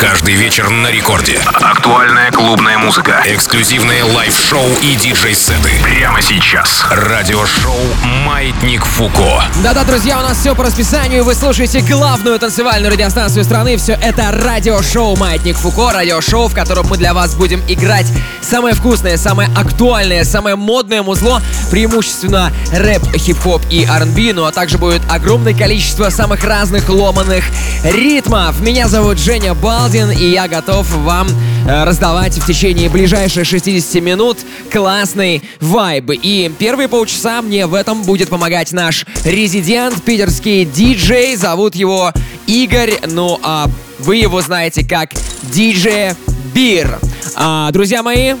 Каждый 0.00 0.32
вечер 0.32 0.70
на 0.70 0.90
рекорде. 0.90 1.38
Актуальная 1.44 2.30
клубная 2.30 2.78
музыка. 2.78 3.22
Эксклюзивные 3.26 4.02
live-шоу 4.02 4.66
и 4.80 4.96
диджей-сеты. 4.96 5.72
Прямо 5.82 6.22
сейчас. 6.22 6.86
Радиошоу 6.90 7.76
«Маятник 8.24 8.82
Фуко». 8.82 9.44
Да-да, 9.62 9.84
друзья, 9.84 10.18
у 10.18 10.22
нас 10.22 10.38
все 10.38 10.54
по 10.54 10.64
расписанию. 10.64 11.22
Вы 11.22 11.34
слушаете 11.34 11.80
главную 11.80 12.38
танцевальную 12.38 12.90
радиостанцию 12.90 13.44
страны. 13.44 13.76
Все 13.76 13.92
это 13.92 14.30
радиошоу 14.32 15.16
«Маятник 15.16 15.58
Фуко». 15.58 15.92
Радиошоу, 15.92 16.48
в 16.48 16.54
котором 16.54 16.86
мы 16.88 16.96
для 16.96 17.12
вас 17.12 17.34
будем 17.34 17.62
играть 17.68 18.06
самое 18.40 18.74
вкусное, 18.74 19.18
самое 19.18 19.50
актуальное, 19.54 20.24
самое 20.24 20.56
модное 20.56 21.02
музло. 21.02 21.42
Преимущественно 21.70 22.50
рэп, 22.72 23.02
хип-хоп 23.16 23.62
и 23.68 23.84
R&B. 23.84 24.32
Ну 24.32 24.46
а 24.46 24.52
также 24.52 24.78
будет 24.78 25.02
огромное 25.10 25.52
количество 25.52 26.08
самых 26.08 26.42
разных 26.42 26.88
ломаных 26.88 27.44
ритмов. 27.84 28.60
Меня 28.60 28.88
зовут 28.88 29.18
Женя 29.18 29.52
Балдин, 29.90 30.12
и 30.12 30.30
я 30.30 30.46
готов 30.46 30.88
вам 30.98 31.26
э, 31.66 31.82
раздавать 31.82 32.38
в 32.38 32.46
течение 32.46 32.88
ближайших 32.88 33.44
60 33.44 34.00
минут 34.00 34.38
классный 34.70 35.42
вайб. 35.58 36.12
И 36.12 36.52
первые 36.60 36.86
полчаса 36.86 37.42
мне 37.42 37.66
в 37.66 37.74
этом 37.74 38.04
будет 38.04 38.28
помогать 38.28 38.72
наш 38.72 39.04
резидент, 39.24 40.00
питерский 40.04 40.64
диджей. 40.64 41.34
Зовут 41.34 41.74
его 41.74 42.12
Игорь, 42.46 43.00
ну 43.08 43.40
а 43.42 43.66
вы 43.98 44.16
его 44.16 44.40
знаете 44.42 44.86
как 44.86 45.10
диджей 45.42 46.12
Бир. 46.54 47.00
А, 47.34 47.72
друзья 47.72 48.04
мои, 48.04 48.34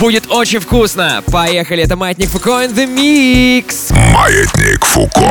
будет 0.00 0.30
очень 0.30 0.60
вкусно. 0.60 1.22
Поехали, 1.30 1.82
это 1.82 1.96
Маятник 1.96 2.30
Фуко 2.30 2.64
in 2.64 2.74
the 2.74 2.86
Mix. 2.86 3.92
Маятник 4.14 4.82
Фуко. 4.82 5.30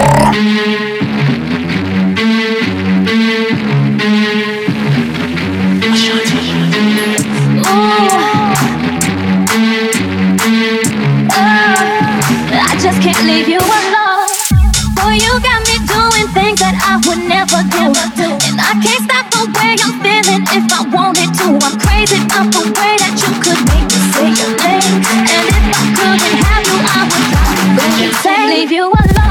Never 17.46 17.64
do. 17.70 18.26
And 18.48 18.60
I 18.60 18.74
can't 18.82 19.04
stop 19.04 19.30
the 19.30 19.46
way 19.54 19.76
I'm 19.82 20.00
feeling 20.02 20.44
if 20.50 20.66
I 20.72 20.82
wanted 20.90 21.30
to. 21.40 21.48
I'm 21.66 21.78
crazy 21.80 22.18
about 22.26 22.52
the 22.52 22.62
way 22.74 22.98
that 22.98 23.14
you 23.22 23.30
could 23.42 23.62
make 23.70 23.86
me 23.86 24.00
say 24.14 24.30
your 24.34 24.54
name. 24.66 25.02
And 25.14 25.30
if 25.30 25.66
I 25.70 25.84
couldn't 25.96 26.38
have 26.42 26.64
you, 26.66 26.78
I 26.82 27.02
would 27.10 27.26
probably 27.78 28.10
say 28.22 28.38
leave 28.48 28.72
you 28.72 28.86
alone. 28.90 29.26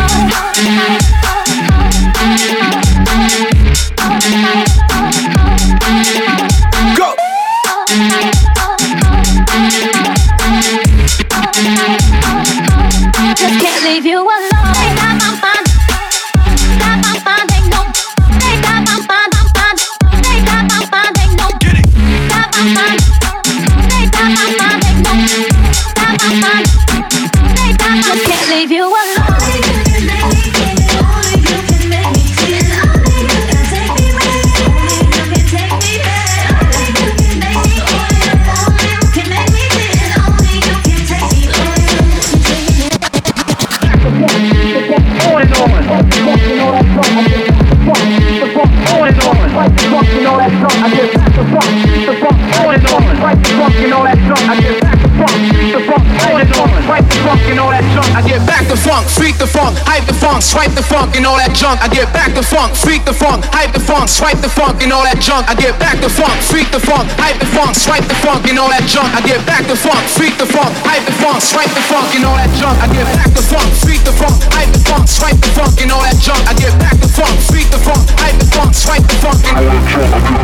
Swipe 60.45 60.77
the 60.77 60.85
funk 60.85 61.17
and 61.17 61.25
all 61.25 61.41
that 61.41 61.57
junk. 61.57 61.81
I 61.81 61.89
get 61.89 62.13
back 62.13 62.37
the 62.37 62.45
funk, 62.45 62.77
freak 62.77 63.09
the 63.09 63.17
funk, 63.17 63.49
hype 63.49 63.73
the 63.73 63.81
funk, 63.81 64.13
swipe 64.13 64.39
the 64.45 64.53
funk 64.53 64.85
and 64.85 64.93
all 64.93 65.03
that 65.03 65.19
junk. 65.19 65.49
I 65.49 65.57
get 65.57 65.73
back 65.81 65.97
the 66.05 66.13
funk, 66.13 66.37
freak 66.45 66.69
the 66.69 66.79
funk, 66.79 67.09
hype 67.17 67.41
the 67.41 67.49
funk, 67.49 67.73
swipe 67.73 68.05
the 68.05 68.15
funk 68.21 68.45
and 68.53 68.61
all 68.61 68.69
that 68.69 68.85
junk. 68.85 69.09
I 69.17 69.25
get 69.25 69.41
back 69.49 69.65
the 69.65 69.75
funk, 69.75 70.05
freak 70.13 70.37
the 70.37 70.45
funk, 70.45 70.77
hype 70.85 71.03
the 71.09 71.17
funk, 71.17 71.41
swipe 71.41 71.73
the 71.73 71.81
funk 71.89 72.13
and 72.13 72.25
all 72.29 72.37
that 72.37 72.53
junk. 72.61 72.77
I 72.85 72.87
get 72.93 73.09
back 73.17 73.33
the 73.33 73.43
funk, 73.43 73.69
freak 73.81 74.05
the 74.05 74.13
funk, 74.13 74.37
hype 74.53 74.71
the 74.71 74.81
funk, 74.85 75.09
swipe 75.09 75.41
the 75.41 75.51
funk 75.57 75.81
and 75.81 75.91
all 75.91 76.05
that 76.05 76.19
junk. 76.21 76.43
I 76.45 76.53
get 76.53 76.77
back 76.77 76.97
the 77.01 77.09
funk, 77.09 77.35
freak 77.49 77.69
the 77.73 77.81
funk, 77.81 78.05
hype 78.21 78.37
the 78.37 78.49
funk, 78.53 78.71
swipe 78.77 79.07
the 79.09 79.17
funk 79.25 79.41
and. 79.49 79.57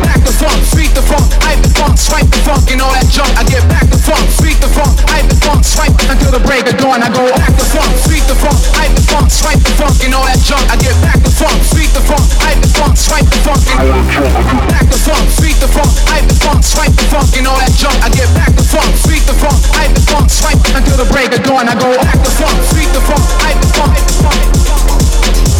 Back 0.01 0.21
the 0.25 0.33
funk, 0.33 0.59
freak 0.73 0.91
the 0.97 1.05
funk, 1.05 1.29
hype 1.45 1.61
the 1.61 1.71
funk, 1.77 1.95
swipe 1.95 2.25
the 2.25 2.41
funk 2.41 2.65
and 2.73 2.81
all 2.81 2.93
that 2.97 3.05
junk. 3.13 3.29
I 3.37 3.45
get 3.45 3.61
back 3.69 3.85
the 3.85 4.01
funk, 4.01 4.25
freak 4.41 4.57
the 4.57 4.71
funk, 4.73 4.97
hype 5.13 5.29
the 5.29 5.37
funk, 5.45 5.61
swipe 5.61 5.93
until 6.09 6.31
the 6.33 6.41
break 6.41 6.65
of 6.65 6.75
dawn. 6.81 7.05
I 7.05 7.09
go 7.13 7.29
back 7.37 7.53
the 7.53 7.67
funk, 7.69 7.91
freak 8.01 8.25
the 8.25 8.35
funk, 8.35 8.57
hype 8.73 8.93
the 8.97 9.05
funk, 9.05 9.29
swipe 9.29 9.61
the 9.61 9.73
funk 9.77 9.90
and 9.99 10.13
all 10.15 10.23
that 10.23 10.39
junk. 10.45 10.63
I 10.71 10.77
get 10.79 10.95
back 11.03 11.19
the 11.19 11.31
funk, 11.33 11.59
freak 11.73 11.91
the 11.91 11.99
funk, 12.05 12.23
hype 12.39 12.61
the 12.63 12.71
funk, 12.71 12.95
swipe 12.95 13.27
the 13.27 13.39
funk 13.43 13.59
and. 13.75 13.79
I 13.81 13.91
get 13.91 14.63
back 14.71 14.87
the 14.87 14.99
funk, 15.01 15.25
freak 15.35 15.57
the 15.59 15.67
funk, 15.67 15.91
hype 16.07 16.27
the 16.27 16.37
funk, 16.39 16.63
swipe 16.63 16.95
the 16.95 17.05
funk 17.11 17.29
and 17.35 17.47
all 17.47 17.57
that 17.59 17.73
junk. 17.75 17.97
I 17.99 18.09
get 18.13 18.29
back 18.31 18.53
the 18.55 18.63
funk, 18.63 18.87
freak 19.03 19.23
the 19.27 19.35
funk, 19.35 19.59
hype 19.75 19.91
the 19.91 20.03
funk, 20.07 20.29
swipe 20.31 20.61
until 20.71 20.95
the 20.95 21.07
break 21.11 21.35
of 21.35 21.43
dawn. 21.43 21.67
I 21.67 21.75
go 21.75 21.91
back 21.99 22.19
the 22.23 22.31
funk, 22.31 22.55
freak 22.71 22.89
the 22.95 23.01
funk, 23.03 23.25
hype 23.43 23.59
the 23.59 23.69
funk, 23.75 23.91
hype 23.91 24.07
the 24.07 24.15
funk, 24.23 24.39
hype 24.39 24.55
the 24.55 24.59
funk. 24.63 25.01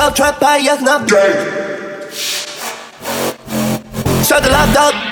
do 0.00 0.10
trap, 0.10 0.42
jak 0.62 0.80
na 0.80 0.98
Shut 4.24 4.42
the 4.42 4.50
lock 4.50 4.72
dog 4.72 5.09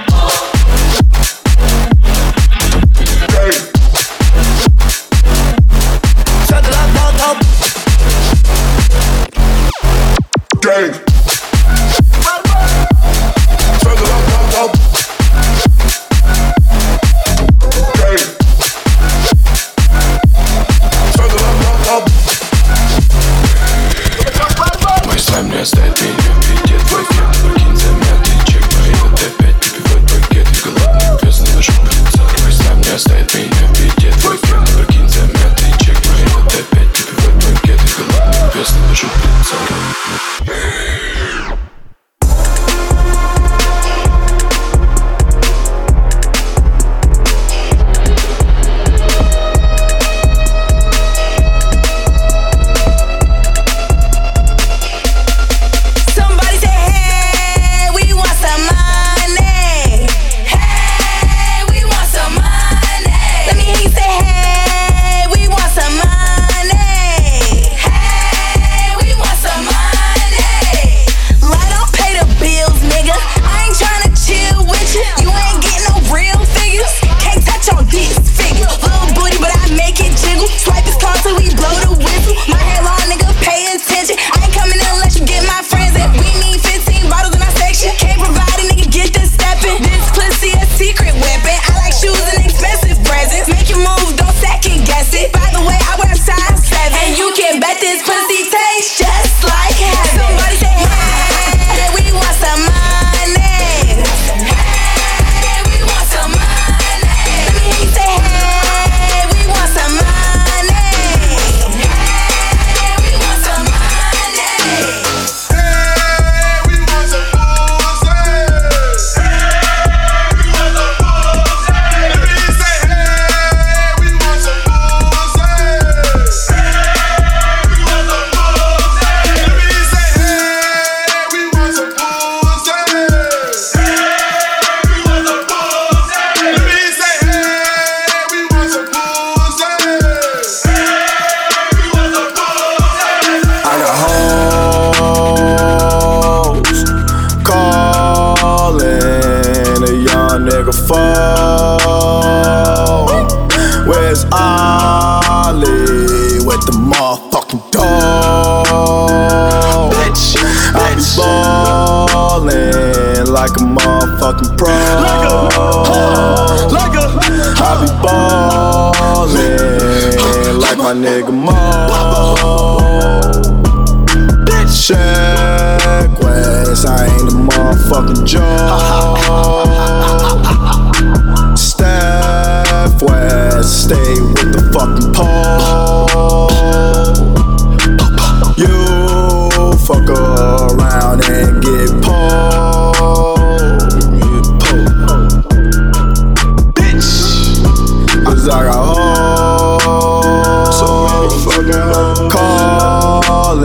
calling 202.31 203.61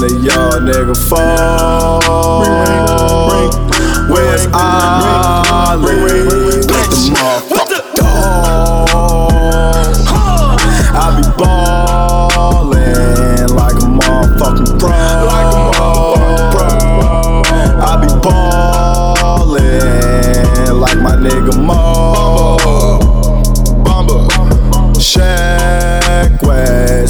the 0.00 0.10
young 0.22 0.62
nigga 0.66 0.96
phone. 1.08 2.04
Where's 4.10 4.46
Ollie? 4.52 6.33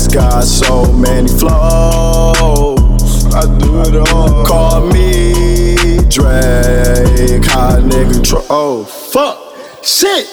West 0.05 0.13
got 0.15 0.45
so 0.45 0.93
many 0.93 1.29
flows. 1.29 3.25
I 3.35 3.59
do 3.59 3.81
it 3.83 4.09
all. 4.13 4.45
Call 4.45 4.87
me 4.93 5.97
Drake. 6.09 7.45
Hot 7.47 7.81
nigga 7.83 8.23
tro- 8.23 8.45
Oh, 8.51 8.85
fuck. 8.85 9.39
Shit, 9.83 10.27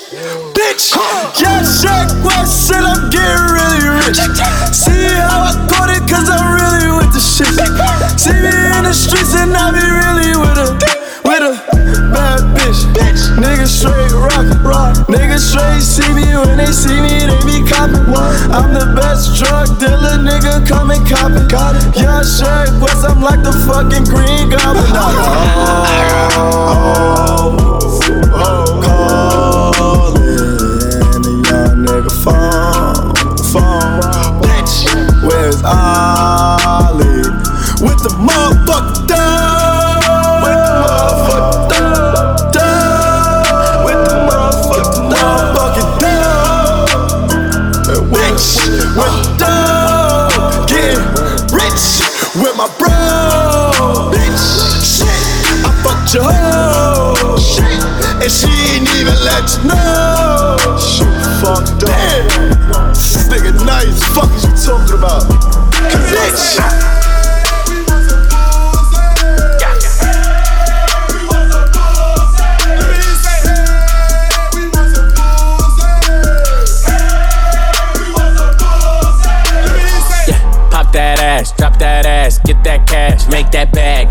fucking 23.71 24.03
green 24.03 24.49
goblin. 24.49 25.30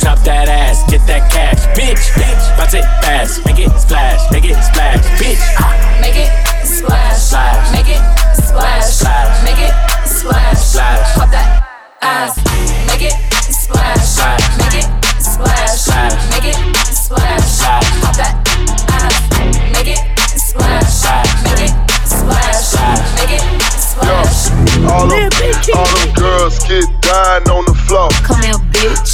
ass, 0.00 0.02
drop 0.02 0.18
that 0.24 0.48
ass, 0.48 0.90
get 0.90 1.06
that 1.06 1.30
cash, 1.30 1.60
bitch, 1.76 2.10
bitch. 2.16 2.56
Bounce 2.56 2.74
it 2.74 2.84
fast, 3.02 3.44
make 3.46 3.58
it 3.58 3.70
splash, 3.78 4.30
make 4.32 4.44
it 4.44 4.56
splash, 4.62 5.04
bitch. 5.20 5.40
Ah, 5.58 5.90
Make 6.00 6.16
it 6.16 6.30
splash. 6.64 7.16
Splash. 7.20 7.72
Make 7.72 7.88
it 7.88 8.00
splash. 8.40 8.84
Splash. 8.84 9.44
Make 9.44 9.60
it 9.60 9.74
splash. 10.08 10.58
Splash. 10.58 11.14
Pop 11.14 11.30
that 11.30 11.68
ass. 12.00 12.36
Make 12.88 13.02
it 13.04 13.14
splash. 13.52 14.00
Splash. 14.00 14.40
Make 14.58 14.80
it 14.80 14.88
splash. 15.20 15.70
Splash. 15.76 16.16
Make 16.32 16.48
it 16.48 16.56
splash. 16.88 17.44
Splash. 17.44 18.00
Pop 18.00 18.16
that 18.16 18.32
ass. 18.96 19.14
Make 19.76 19.92
it 19.92 20.00
splash. 20.40 20.88
Splash. 20.88 21.30
Make 21.44 21.68
it 21.68 21.72
splash. 22.08 22.56
Splash. 22.64 23.04
Make 23.20 23.34
it 23.36 23.44
splash. 23.76 24.50
All 24.90 25.06
them, 25.06 25.30
all 25.76 25.86
them 25.86 26.14
girls 26.16 26.58
get 26.64 26.88
dying 27.02 27.48
on 27.50 27.69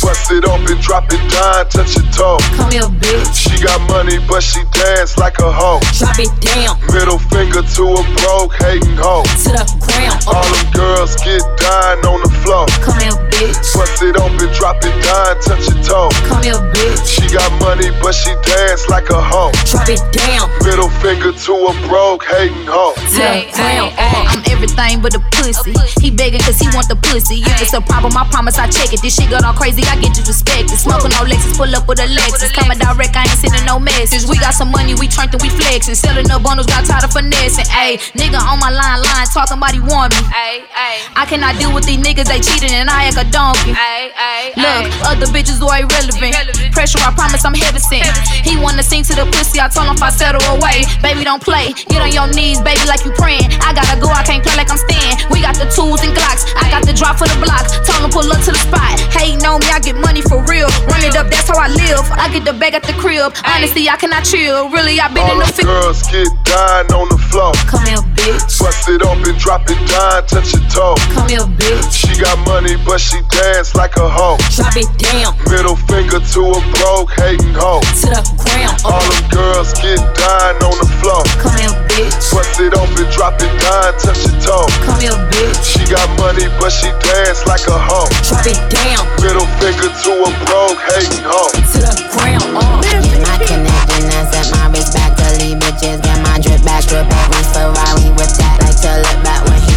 Bust 0.07 0.31
it 0.31 0.45
up 0.47 0.63
and 0.63 0.81
drop 0.81 1.11
it 1.11 1.19
down, 1.35 1.67
touch 1.67 1.99
your 1.99 2.07
toe. 2.15 2.39
Come 2.55 2.71
here, 2.71 2.87
bitch. 3.03 3.35
She 3.35 3.59
got 3.59 3.83
money, 3.91 4.23
but 4.31 4.39
she 4.41 4.63
dance 4.71 5.19
like 5.19 5.41
a 5.41 5.51
hoe. 5.51 5.83
Drop 5.99 6.15
it 6.23 6.31
down 6.39 6.79
Middle 6.95 7.19
finger 7.19 7.59
to 7.75 7.83
a 7.91 8.03
broke 8.23 8.55
hating 8.55 8.95
hoe. 8.95 9.27
to 9.43 9.51
the 9.51 9.67
ground. 9.83 10.23
All 10.31 10.47
them 10.47 10.67
girls 10.79 11.19
get 11.27 11.43
dying 11.59 12.07
on 12.07 12.23
the 12.23 12.31
floor. 12.47 12.71
Come 12.87 13.03
here, 13.03 13.19
bitch. 13.35 13.59
Bust 13.75 13.99
it 14.07 14.15
up 14.15 14.31
and 14.31 14.53
drop 14.55 14.79
it 14.87 14.95
down, 15.03 15.43
touch 15.43 15.67
your 15.75 15.83
toe. 15.83 16.09
Come 16.31 16.43
here, 16.47 16.63
bitch. 16.71 17.03
She 17.03 17.27
got 17.35 17.51
money, 17.59 17.91
but 17.99 18.15
she 18.15 18.31
dance 18.47 18.87
like 18.87 19.11
a 19.11 19.19
hoe. 19.19 19.51
Drop 19.67 19.91
it 19.91 19.99
down 20.15 20.47
Middle 20.63 20.89
finger 21.03 21.35
to 21.35 21.53
a 21.67 21.75
broke 21.91 22.23
hating 22.23 22.71
hoe. 22.71 22.95
to 22.95 23.03
the 23.11 23.51
ground. 23.59 23.91
I'm 23.99 24.43
everything 24.55 25.03
but 25.03 25.19
a 25.19 25.21
pussy. 25.35 25.75
He 26.01 26.11
begging 26.15 26.41
cause 26.47 26.59
he 26.63 26.71
want 26.71 26.87
the 26.89 26.95
pussy. 26.95 27.43
If 27.43 27.61
it's 27.61 27.75
a 27.75 27.81
problem, 27.81 28.17
I 28.17 28.23
promise 28.31 28.59
I 28.59 28.69
check 28.71 28.95
it. 28.95 29.03
This 29.03 29.17
shit 29.17 29.31
got 29.31 29.43
all 29.45 29.53
crazy, 29.53 29.83
I 29.83 29.96
Get 30.01 30.19
you 30.19 30.25
respect. 30.25 30.66
Smoking 30.87 31.19
on 31.19 31.27
Lexus, 31.27 31.59
pull 31.59 31.75
up 31.75 31.89
with 31.91 31.99
a 31.99 32.07
Lexus. 32.07 32.55
Coming 32.55 32.79
direct, 32.79 33.17
I 33.19 33.27
ain't 33.27 33.35
sending 33.43 33.67
no 33.67 33.83
message. 33.83 34.23
We 34.31 34.39
got 34.39 34.55
some 34.55 34.71
money, 34.71 34.95
we 34.95 35.11
turned 35.11 35.35
and 35.35 35.43
we 35.43 35.51
flexing. 35.51 35.99
Selling 35.99 36.31
the 36.31 36.39
bundles, 36.39 36.71
got 36.71 36.87
tired 36.87 37.03
of 37.03 37.11
finessing. 37.11 37.67
Ayy, 37.75 37.99
nigga 38.15 38.39
on 38.39 38.63
my 38.63 38.71
line, 38.71 39.03
line, 39.03 39.27
talking 39.35 39.59
about 39.59 39.75
he 39.75 39.83
want 39.83 40.15
me. 40.15 40.23
Ay, 40.31 40.63
ay, 40.79 41.03
I 41.19 41.27
cannot 41.27 41.59
deal 41.59 41.75
with 41.75 41.91
these 41.91 41.99
niggas, 41.99 42.31
they 42.31 42.39
cheating 42.39 42.71
and 42.71 42.87
I 42.87 43.11
act 43.11 43.19
a 43.19 43.27
donkey. 43.35 43.75
ay, 43.75 44.15
ay, 44.15 44.55
Look, 44.55 44.87
other 45.11 45.27
bitches 45.35 45.59
are 45.59 45.75
irrelevant. 45.83 46.23
Irrelevant. 46.23 46.71
Pressure, 46.71 47.03
I 47.03 47.11
promise 47.11 47.43
I'm 47.43 47.55
heaven 47.59 47.83
sent. 47.83 48.07
He 48.47 48.55
wanna 48.55 48.87
sing 48.87 49.03
to 49.11 49.15
the 49.19 49.27
pussy, 49.35 49.59
I 49.59 49.67
told 49.67 49.91
him 49.91 49.99
if 49.99 50.03
I 50.07 50.15
settle 50.15 50.45
away. 50.55 50.87
Baby, 51.03 51.27
don't 51.27 51.43
play. 51.43 51.75
Get 51.91 51.99
on 51.99 52.15
your 52.15 52.31
knees, 52.31 52.63
baby, 52.63 52.87
like 52.87 53.03
you 53.03 53.11
praying. 53.19 53.51
I 53.59 53.75
gotta 53.75 53.99
go, 53.99 54.07
I 54.07 54.23
can't 54.23 54.39
play 54.47 54.55
like 54.55 54.71
I'm 54.71 54.79
staying. 54.79 55.19
We 55.35 55.43
got 55.43 55.59
the 55.59 55.67
tools 55.67 56.07
and 56.07 56.15
glocks. 56.15 56.47
I 56.55 56.71
got 56.71 56.87
the 56.87 56.95
drop 56.95 57.19
for 57.19 57.27
the 57.27 57.39
block. 57.43 57.67
Told 57.83 58.07
him 58.07 58.11
pull 58.15 58.31
up 58.31 58.39
to 58.47 58.55
the 58.55 58.63
spot. 58.63 58.95
Hating 59.11 59.43
on 59.43 59.59
me, 59.59 59.67
I 59.75 59.83
get 59.83 59.99
money 59.99 60.23
for 60.23 60.47
real. 60.47 60.71
Run 60.85 61.03
it 61.03 61.17
up, 61.17 61.29
that's 61.33 61.49
how 61.49 61.59
I 61.59 61.69
live. 61.69 62.05
I 62.13 62.29
get 62.33 62.45
the 62.45 62.53
bag 62.53 62.75
at 62.75 62.83
the 62.83 62.93
crib. 62.95 63.33
Honestly, 63.45 63.89
I 63.89 63.97
cannot 63.97 64.25
chill. 64.25 64.69
Really, 64.71 65.01
I 65.01 65.09
been 65.09 65.25
All 65.25 65.41
in 65.41 65.47
the 65.47 65.53
the 65.53 65.63
girls 65.65 66.03
get 66.09 66.29
dying 66.45 66.93
on 66.93 67.09
the 67.09 67.19
floor. 67.31 67.53
Come 67.67 67.87
here, 67.87 68.03
bitch. 68.17 68.59
Bust 68.59 68.89
it 68.89 69.03
up 69.03 69.19
and 69.25 69.39
drop 69.39 69.65
it 69.71 69.81
down, 69.89 70.27
touch 70.27 70.53
your 70.53 70.65
toe. 70.69 70.97
Come 71.15 71.29
here, 71.29 71.47
bitch. 71.57 71.93
She 71.93 72.13
got 72.21 72.39
money, 72.47 72.77
but 72.85 73.01
she 73.01 73.21
dance 73.31 73.75
like 73.75 73.97
a 73.97 74.09
hoe. 74.09 74.37
Drop 74.55 74.77
it 74.77 74.91
down 74.99 75.37
Middle 75.51 75.77
finger 75.89 76.21
to 76.21 76.41
a 76.55 76.61
broke 76.77 77.13
hating 77.17 77.55
hoe. 77.55 77.81
to 78.03 78.09
the 78.11 78.23
ground. 78.37 78.77
All 78.85 79.01
them 79.01 79.25
girls 79.31 79.73
get 79.79 79.99
dying 80.17 80.61
on 80.63 80.77
the 80.79 80.89
floor. 81.01 81.23
Come 81.41 81.57
here, 81.59 81.86
bitch. 81.97 82.29
Bust 82.33 82.61
it 82.61 82.77
up 82.77 82.89
and 82.93 83.09
drop 83.11 83.41
it 83.41 83.53
down, 83.65 83.97
touch 83.97 84.21
your 84.29 84.37
toe. 84.45 84.69
Come 84.85 85.01
here, 85.01 85.17
bitch. 85.33 85.65
She 85.65 85.83
got 85.89 86.07
money, 86.21 86.47
but 86.61 86.71
she 86.71 86.93
dance 87.01 87.49
like 87.49 87.65
a 87.67 87.79
hoe. 87.79 88.09
Drop 88.29 88.45
it 88.45 88.61
down 88.69 89.03
Middle 89.25 89.49
finger 89.57 89.89
to 89.89 90.13
a 90.29 90.31
broke 90.45 90.81
hating 90.93 91.25
hoe. 91.25 91.51
to 91.51 91.79
the 91.81 91.97
ground. 92.13 92.45
Uh. 92.53 92.85
Get 92.85 93.21
my 93.25 93.37
connection 93.41 94.05
and 94.13 94.27
set 94.29 94.47
my 94.53 94.69
wrist 94.71 94.93
back 94.93 95.17
to 95.17 95.27
leave 95.41 95.59
bitches. 95.59 95.99
Get 96.05 96.19
my 96.21 96.37
drip 96.39 96.61
back, 96.63 96.85
drip 96.85 97.09
back. 97.09 97.27
We 97.33 97.41
Ferrari 97.57 98.09
with 98.15 98.33
that. 98.37 98.61
Like 98.61 98.77
to 98.85 98.93
look 99.01 99.19
back 99.25 99.41
when 99.49 99.61
he 99.65 99.75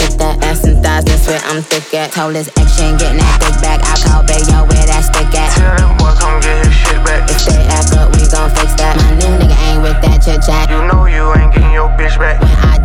get 0.00 0.16
that 0.18 0.40
ass 0.42 0.64
and 0.64 0.80
thighs. 0.82 1.04
That's 1.04 1.28
where 1.28 1.42
I'm 1.44 1.60
thick 1.62 1.92
at. 1.94 2.12
Told 2.12 2.34
his 2.34 2.48
action, 2.56 2.96
getting 2.96 3.20
that 3.20 3.36
dick 3.44 3.56
back. 3.60 3.84
I 3.84 3.94
call 4.00 4.24
Bayo 4.24 4.64
where 4.66 4.86
that 4.88 5.04
stick 5.04 5.28
at. 5.36 5.52
Tell 5.52 5.76
that 5.76 5.92
boy 6.00 6.12
come 6.16 6.40
get 6.40 6.64
his 6.64 6.74
shit 6.74 7.00
back. 7.04 7.28
If 7.28 7.44
they 7.44 7.60
act 7.68 7.92
up, 7.94 8.08
we 8.16 8.24
gon' 8.26 8.50
fix 8.56 8.72
that. 8.80 8.96
My 8.96 9.10
new 9.20 9.32
nigga 9.36 9.49
ain't 10.20 10.36
with 10.36 10.46
that. 10.46 10.68
You 10.70 10.84
know 10.86 11.06
you 11.06 11.32
ain't 11.34 11.52
getting 11.54 11.72
your 11.72 11.88
bitch 11.96 12.18
back. 12.18 12.40
When 12.40 12.50
I 12.50 12.79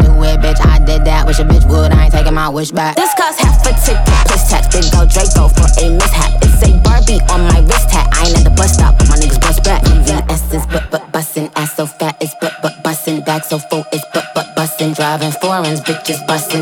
Wish 1.26 1.40
a 1.40 1.44
bitch 1.44 1.66
would, 1.68 1.92
I 1.92 2.06
ain't 2.06 2.14
taking 2.14 2.36
my 2.36 2.50
wish 2.50 2.70
back. 2.70 2.96
This 2.96 3.14
cost 3.16 3.40
half 3.40 3.58
a 3.66 3.74
ticket, 3.82 4.06
plus 4.30 4.48
tax. 4.48 4.70
Big 4.70 4.86
go 4.94 5.10
Draco 5.10 5.50
for 5.50 5.66
a 5.82 5.90
mishap. 5.90 6.38
It's 6.46 6.62
a 6.62 6.70
Barbie 6.86 7.18
on 7.34 7.42
my 7.50 7.66
wrist 7.66 7.90
hat. 7.90 8.06
I 8.14 8.30
ain't 8.30 8.38
at 8.38 8.44
the 8.46 8.54
bus 8.54 8.78
stop, 8.78 8.98
but 9.00 9.10
my 9.10 9.18
niggas 9.18 9.42
bust 9.42 9.64
back. 9.64 9.82
VS 10.06 10.54
is 10.54 10.66
but 10.68 10.86
but 10.92 11.12
bustin', 11.12 11.50
ass 11.56 11.74
so 11.76 11.88
fat 11.88 12.16
it's 12.22 12.36
but 12.40 12.54
but 12.62 12.78
bustin', 12.84 13.22
back 13.22 13.44
so 13.44 13.58
full 13.58 13.84
it's 13.92 14.06
but 14.14 14.30
but 14.36 14.56
bustin', 14.56 14.94
driving 14.94 15.32
foreigns, 15.42 15.82
bitches 15.82 16.22
bustin'. 16.28 16.62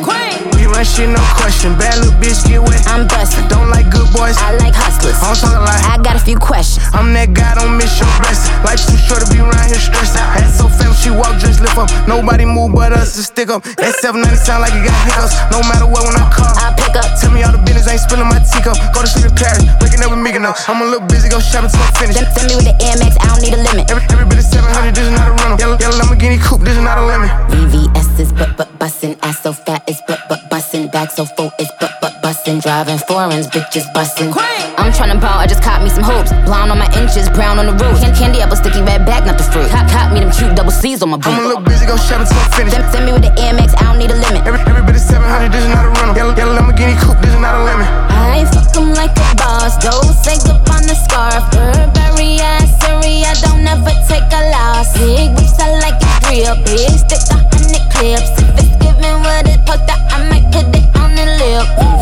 We 0.56 0.64
run 0.72 0.86
shit, 0.86 1.10
no 1.10 1.20
question. 1.36 1.76
Bad 1.76 2.00
little 2.00 2.16
bitch 2.24 2.48
get 2.48 2.64
wet. 2.64 2.88
I'm 2.88 3.06
bustin', 3.08 3.48
Don't 3.50 3.70
like 3.70 3.92
good 3.92 4.08
boys. 4.16 4.40
I 4.40 4.56
like 4.64 4.74
hustlers. 4.74 5.20
I'm 5.20 5.36
talking 5.36 5.60
like 5.60 5.84
I 5.92 6.00
got 6.00 6.16
a 6.16 6.24
few 6.24 6.40
questions. 6.40 6.88
I'm 6.94 7.12
that 7.20 7.34
guy, 7.36 7.56
don't 7.60 7.76
miss 7.76 8.00
your 8.00 8.08
blessing. 8.24 8.56
Life's 8.64 8.88
too 8.88 8.96
short 8.96 9.20
to 9.20 9.28
be 9.28 9.44
around 9.44 9.68
here 9.68 9.76
stressed. 9.76 10.16
Head 10.16 10.48
so 10.56 10.72
fat, 10.72 10.96
she 10.96 11.12
walk, 11.12 11.36
just 11.44 11.60
lift 11.60 11.76
up. 11.76 11.92
Nobody 12.08 12.46
move 12.46 12.72
but 12.72 12.94
us 12.94 13.16
to 13.20 13.24
stick 13.24 13.50
up. 13.50 13.64
That 13.76 13.96
790 14.00 14.53
sound 14.54 14.62
like 14.62 14.78
it 14.78 14.86
got 14.86 14.98
hiccups. 15.10 15.34
No 15.50 15.66
matter 15.66 15.90
what, 15.90 16.06
when 16.06 16.14
I 16.14 16.30
call, 16.30 16.54
I 16.54 16.70
pick 16.78 16.94
up. 16.94 17.10
Tell 17.18 17.34
me 17.34 17.42
all 17.42 17.50
the 17.50 17.62
business, 17.66 17.90
I 17.90 17.98
ain't 17.98 18.06
spilling 18.06 18.30
my 18.30 18.38
teacup. 18.38 18.78
Go 18.94 19.02
to 19.02 19.10
sleep 19.10 19.26
in 19.26 19.34
Paris, 19.34 19.66
waking 19.82 20.06
up 20.06 20.14
with 20.14 20.22
Mickey 20.22 20.38
up. 20.46 20.54
I'm 20.70 20.82
a 20.82 20.86
little 20.86 21.08
busy, 21.10 21.28
go 21.30 21.42
shopping 21.42 21.74
till 21.74 21.82
I 21.82 21.90
finish. 21.98 22.16
Send, 22.22 22.30
send 22.38 22.46
me 22.54 22.56
with 22.62 22.70
the 22.70 22.76
MX, 22.78 23.18
I 23.18 23.26
don't 23.34 23.42
need 23.42 23.56
a 23.58 23.62
limit. 23.66 23.90
Every, 23.90 24.06
every 24.14 24.28
bit 24.30 24.38
of 24.38 24.46
700, 24.46 24.94
this 24.94 25.10
is 25.10 25.14
not 25.18 25.26
a 25.26 25.34
rental. 25.42 25.58
Yellow, 25.58 25.78
yellow 25.82 25.98
Lamborghini 25.98 26.38
coupe, 26.38 26.62
this 26.62 26.78
is 26.78 26.86
not 26.86 27.02
a 27.02 27.06
lemon. 27.06 27.30
VVS 27.50 28.20
is 28.22 28.32
but 28.32 28.54
but 28.54 28.70
bustin', 28.78 29.18
ass 29.24 29.42
so 29.42 29.52
fat 29.54 29.82
it's 29.88 30.02
but 30.08 30.22
but 30.30 30.50
bustin', 30.50 30.88
back 30.90 31.10
so 31.10 31.26
full 31.26 31.52
it's 31.58 31.72
but 31.80 31.98
but 32.02 32.13
bustin', 32.24 32.60
driving 32.60 32.98
foreigns, 32.98 33.46
bitches 33.48 33.86
bustin'. 33.94 34.32
I'm 34.80 34.92
tryna 34.96 35.20
ball, 35.20 35.38
I 35.38 35.46
just 35.46 35.62
caught 35.62 35.84
me 35.84 35.90
some 35.92 36.04
hoops. 36.04 36.32
Blonde 36.48 36.72
on 36.72 36.80
my 36.80 36.88
inches, 36.98 37.30
brown 37.30 37.60
on 37.60 37.68
the 37.68 37.76
roof. 37.76 38.00
Can- 38.00 38.16
Candy 38.16 38.40
apple, 38.40 38.56
sticky 38.56 38.82
red 38.82 39.06
bag, 39.06 39.28
not 39.28 39.38
the 39.38 39.44
fruit. 39.44 39.70
Cop, 39.70 39.86
cop 39.92 40.12
me 40.14 40.22
them 40.24 40.32
cute 40.32 40.56
double 40.56 40.72
C's 40.72 41.04
on 41.04 41.10
my 41.12 41.18
boot. 41.18 41.28
I'm 41.28 41.44
a 41.44 41.48
little 41.52 41.62
busy, 41.62 41.86
go 41.86 41.98
shopping 42.00 42.26
till 42.26 42.40
I'm 42.40 42.50
finished. 42.56 42.74
Send, 42.80 42.92
send 42.96 43.06
me 43.06 43.12
with 43.12 43.22
the 43.28 43.34
MX, 43.36 43.76
I 43.78 43.84
don't 43.92 44.00
need 44.00 44.10
a 44.10 44.18
limit. 44.18 44.48
Every, 44.48 44.62
every 44.64 44.82
bit 44.88 44.96
of 44.96 45.04
700, 45.04 45.52
this 45.52 45.62
is 45.62 45.70
not 45.70 45.84
a 45.86 45.92
rental. 45.92 46.16
Yellow, 46.16 46.34
yellow 46.40 46.56
Lamborghini 46.56 46.96
coupe, 47.04 47.20
this 47.20 47.36
is 47.36 47.42
not 47.44 47.54
a 47.60 47.62
lemon. 47.68 47.86
I 48.10 48.48
fuck 48.48 48.72
fuck 48.72 48.78
'em 48.80 48.94
like 48.96 49.14
a 49.20 49.28
boss, 49.36 49.76
don't 49.84 50.16
say 50.24 50.40
up 50.48 50.64
on 50.72 50.82
the 50.88 50.96
scarf. 50.96 51.44
Burberry, 51.52 52.40
Siri, 52.80 53.28
I 53.28 53.36
don't 53.44 53.68
ever 53.68 53.94
take 54.08 54.32
a 54.32 54.42
loss. 54.56 54.96
Big 54.96 55.36
whips, 55.36 55.60
I 55.60 55.76
like 55.84 56.00
it 56.00 56.16
real. 56.32 56.56
Big 56.64 56.90
stick, 57.04 57.20
a 57.36 57.38
hundred 57.52 57.84
clips. 57.92 58.32
If 58.40 58.56
it's 58.64 58.74
giving 58.80 59.20
what 59.28 59.44
it 59.52 59.60
poked 59.68 59.92
out, 59.92 60.00
I 60.16 60.24
might 60.32 60.48
put 60.56 60.72
it 60.72 60.88
on 60.96 61.12
the 61.20 61.28
lip 61.42 61.93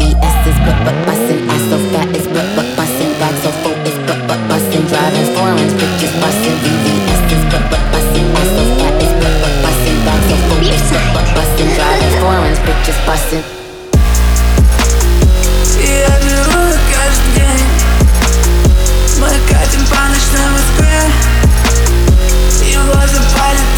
VVS 0.60 0.60
is 0.60 0.60
but 0.66 0.76
but 0.84 0.96
bustin', 1.06 1.48
ass 1.50 1.64
so 1.70 1.78
fat 1.92 2.08
it's 2.14 2.26
but 2.26 2.44
but 2.56 2.68
bustin', 2.76 3.12
back 3.20 3.34
so 3.42 3.50
full 3.62 3.76
it's 3.86 3.96
but 4.06 4.20
but 4.28 4.40
bustin', 4.48 4.84
driving 4.86 5.26
foreigns, 5.34 5.72
bitches 5.74 6.12
bustin'. 6.20 6.56
VVS 6.64 7.20
is 7.32 7.44
but 7.50 7.62
but 7.70 7.82
bustin', 7.92 8.26
ass 8.36 8.50
so 8.56 8.64
fat 8.76 8.94
it's 9.00 9.14
but 9.16 9.34
but 9.40 9.54
bustin', 9.64 9.98
back 10.04 10.20
so 10.28 10.36
full 10.46 10.60
it's 10.60 10.90
but 10.92 11.04
but 11.14 11.26
bustin', 11.36 11.70
driving 11.76 12.14
foreigns, 12.20 12.58
bitches 12.66 12.98
bustin'. 13.06 13.44
Я 15.76 16.08
беру 16.20 16.64
каждый 16.92 17.32
день 17.36 17.64
Мы 19.20 19.28
катим 19.48 19.84
по 19.86 20.02
ночной 20.10 20.48
Москве 20.52 21.00
И 22.64 22.76
в 22.76 22.86
глаза 22.86 23.20
палит 23.34 23.68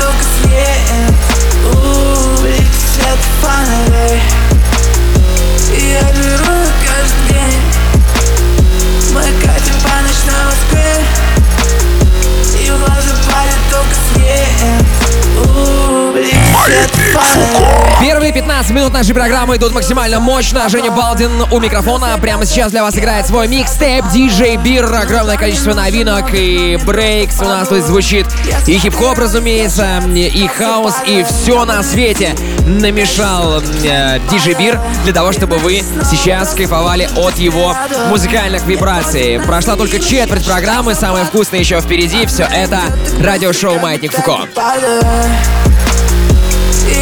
Первые 17.99 18.31
15 18.31 18.71
минут 18.71 18.93
нашей 18.93 19.13
программы 19.13 19.57
идут 19.57 19.73
максимально 19.73 20.19
мощно. 20.19 20.69
Женя 20.69 20.91
Балдин 20.91 21.31
у 21.51 21.59
микрофона. 21.59 22.17
Прямо 22.21 22.45
сейчас 22.45 22.71
для 22.71 22.83
вас 22.83 22.97
играет 22.97 23.27
свой 23.27 23.47
микстейп 23.47 24.05
DJ 24.05 24.61
Бир. 24.61 24.85
Огромное 24.93 25.37
количество 25.37 25.73
новинок 25.73 26.33
и 26.33 26.79
брейкс 26.85 27.41
у 27.41 27.45
нас 27.45 27.67
тут 27.67 27.83
звучит. 27.83 28.27
И 28.65 28.77
хип-хоп, 28.77 29.17
разумеется, 29.17 30.01
и 30.15 30.47
хаос, 30.47 30.95
и 31.05 31.23
все 31.23 31.65
на 31.65 31.83
свете 31.83 32.33
намешал 32.65 33.59
э, 33.59 34.19
DJ 34.29 34.57
Бир 34.57 34.79
для 35.03 35.13
того, 35.13 35.33
чтобы 35.33 35.57
вы 35.57 35.83
сейчас 36.09 36.53
кайфовали 36.53 37.09
от 37.17 37.37
его 37.37 37.75
музыкальных 38.09 38.65
вибраций. 38.65 39.39
Прошла 39.45 39.75
только 39.75 39.99
четверть 39.99 40.45
программы, 40.45 40.95
самое 40.95 41.25
вкусное 41.25 41.59
еще 41.59 41.81
впереди. 41.81 42.25
Все 42.25 42.43
это 42.43 42.79
радиошоу 43.19 43.79
«Маятник 43.79 44.13
Фуко». 44.13 44.47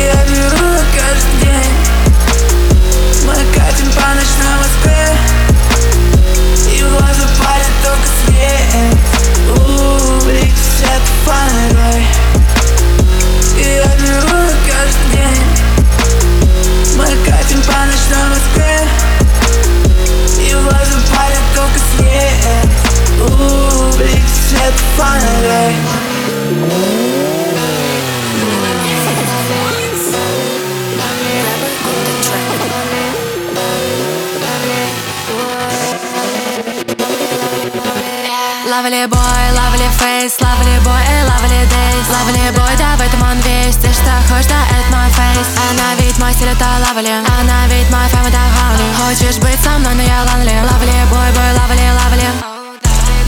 Я 0.03 0.15
беру 0.25 0.71
каждый 0.97 1.35
день 1.41 1.75
Мы 3.25 3.35
катим 3.53 3.89
по 3.91 4.07
ночной 4.15 4.55
Москве 4.57 5.05
И 6.73 6.83
в 6.83 6.89
глаза 6.89 7.27
палит 7.37 7.75
только 7.83 8.07
свет 8.25 8.91
свет 10.77 11.05
фонарей 11.23 12.05
И 13.57 13.59
я 13.61 13.91
беру 13.97 14.41
каждый 14.67 15.07
день 15.13 15.45
Мы 16.97 17.05
катим 17.29 17.61
по 17.61 17.79
ночной 17.85 18.25
Москве 18.29 18.75
И 20.39 20.53
в 20.55 20.63
глаза 20.63 20.97
палит 21.13 21.45
только 21.55 21.79
свет 24.49 24.75
фонарей 24.97 25.75
Lovely 26.51 27.10
face, 40.01 40.35
lovely 40.39 40.77
boy, 40.83 41.01
эй, 41.13 41.21
lovely 41.29 41.61
days. 41.69 42.05
Lovely 42.09 42.77
да, 42.77 42.95
в 42.97 43.01
этом 43.01 43.21
он 43.23 43.37
весь. 43.41 43.75
Ты 43.77 43.93
что 43.93 44.11
хочешь, 44.27 44.47
да, 44.47 44.61
это 44.75 44.89
мой 44.95 45.09
фейс 45.09 45.47
Она 45.69 45.95
ведь 45.99 46.17
мой 46.19 46.33
стиль, 46.33 46.49
это 46.49 46.65
lovely. 46.83 47.13
Она 47.39 47.67
ведь 47.67 47.89
мой 47.91 48.07
фэм, 48.09 48.25
это 48.25 48.37
honey 48.37 48.89
Хочешь 48.97 49.37
быть 49.37 49.59
со 49.63 49.77
мной, 49.77 49.93
но 49.95 50.01
я 50.01 50.23
lonely. 50.25 50.55
Lovely 50.69 50.97
boy, 51.11 51.29
boy, 51.35 51.49
lovely, 51.57 51.87
lovely 51.99 52.60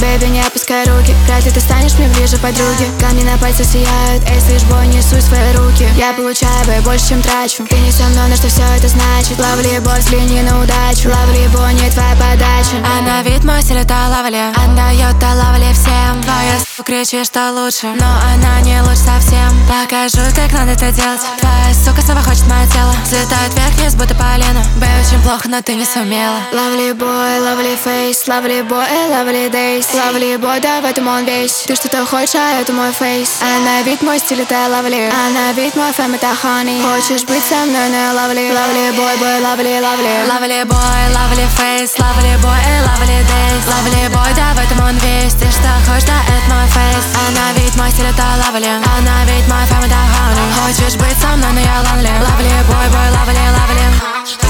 Бэби, 0.03 0.25
не 0.25 0.41
опускай 0.41 0.83
руки. 0.83 1.15
Вряд 1.25 1.45
ли 1.45 1.51
ты 1.51 1.61
станешь 1.61 1.93
мне 1.93 2.09
ближе 2.09 2.37
подруги. 2.37 2.91
Камни 2.99 3.23
на 3.23 3.37
пальце 3.37 3.63
сияют. 3.63 4.21
Эй, 4.27 4.41
слышь, 4.41 4.63
бой, 4.63 4.85
несу 4.87 5.21
свои 5.21 5.53
руки. 5.55 5.87
Я 5.95 6.11
получаю, 6.11 6.65
бэй, 6.65 6.81
больше, 6.81 7.09
чем 7.09 7.21
трачу. 7.21 7.65
Ты 7.69 7.77
не 7.77 7.89
со 7.89 8.03
мной, 8.09 8.27
но 8.27 8.35
что 8.35 8.49
все 8.49 8.63
это 8.75 8.89
значит? 8.89 9.39
Ловли 9.39 9.79
бой, 9.79 9.99
взгляни 9.99 10.41
на 10.41 10.61
удачу. 10.61 11.07
Ловли 11.07 11.47
бой, 11.55 11.73
не 11.75 11.89
твоя 11.89 12.15
подача. 12.19 12.75
Она 12.99 13.21
вид 13.23 13.45
мой 13.45 13.61
стиль, 13.61 13.77
это 13.77 13.95
ловли 14.09 14.43
Отдает, 14.51 15.17
да 15.19 15.35
ловли 15.35 15.71
всем. 15.71 16.21
Твое 16.21 16.59
Ты 16.75 16.81
кричишь, 16.81 17.27
что 17.27 17.51
лучше. 17.51 17.85
Но 17.85 18.05
она 18.33 18.59
не 18.61 18.81
лучше 18.81 19.03
совсем. 19.05 19.51
Покажу, 19.69 20.17
как 20.35 20.51
надо 20.53 20.71
это 20.71 20.91
делать. 20.91 21.21
Твоя 21.37 21.71
сука 21.85 22.01
снова 22.01 22.21
хочет 22.23 22.47
мое 22.47 22.65
тело. 22.67 22.91
Взлетает 23.05 23.53
вверх, 23.53 23.75
вниз, 23.77 23.93
будто 23.93 24.15
полено. 24.15 24.63
Бэй, 24.77 24.89
очень 25.05 25.21
плохо, 25.21 25.49
но 25.49 25.61
ты 25.61 25.75
не 25.75 25.85
сумела. 25.85 26.39
Lovely 26.51 26.97
boy, 26.97 27.39
lovely 27.45 27.77
face 27.77 28.25
Lovely 28.25 28.67
boy, 28.67 28.89
lovely 29.11 29.51
days 29.51 29.85
Lovely 29.93 30.39
boy, 30.39 30.59
да, 30.61 30.81
в 30.81 30.85
этом 30.85 31.07
он 31.07 31.25
весь. 31.25 31.63
Ты 31.67 31.75
что-то 31.75 32.07
хочешь, 32.07 32.33
а 32.33 32.59
это 32.59 32.73
мой 32.73 32.91
фейс. 32.91 33.29
Она 33.41 33.83
вид 33.83 34.01
мой 34.01 34.17
стиль, 34.17 34.41
это 34.41 34.55
lovely 34.55 35.13
Она 35.13 35.51
вид 35.53 35.75
мой 35.75 35.93
фэм, 35.93 36.15
это 36.15 36.31
honey. 36.43 36.81
Хочешь 36.81 37.23
быть 37.25 37.43
со 37.43 37.65
мной, 37.65 37.89
но 37.89 38.17
lovely 38.17 38.49
Lovely 38.49 38.95
boy, 38.97 39.15
boy, 39.21 39.41
lovely, 39.45 39.79
lovely 39.79 40.25
Lovely 40.27 40.65
boy, 40.65 41.01
lovely 41.13 41.47
face 41.53 41.93
Lovely 41.99 42.35
boy, 42.41 42.61
lovely 42.81 43.21
days 43.29 43.63
Lovely 43.69 44.09
boy, 44.09 44.35
да, 44.35 44.53
в 44.55 44.59
этом 44.59 44.83
он 44.83 44.97
весь. 44.97 45.33
Ты 45.35 45.45
что 45.51 45.69
хочешь, 45.87 46.07
да, 46.07 46.17
это 46.25 46.53
мой 46.53 46.62
фейс 46.67 47.05
Она 47.27 47.53
ведь 47.55 47.75
мой 47.75 47.91
стиль, 47.91 48.05
это 48.05 48.23
lovely. 48.41 48.67
Она 48.67 49.25
ведь 49.25 49.47
мой 49.47 49.65
фэм, 49.65 49.83
это 49.83 49.95
honey. 49.95 50.47
Хочешь 50.61 50.95
быть 50.95 51.17
со 51.19 51.35
мной, 51.35 51.51
но 51.53 51.59
я 51.59 51.81
lonely 51.83 52.11
Lovely 52.21 52.51
boy, 52.67 52.87
boy, 52.91 53.09
lovely, 53.15 53.45
lovely 53.55 54.42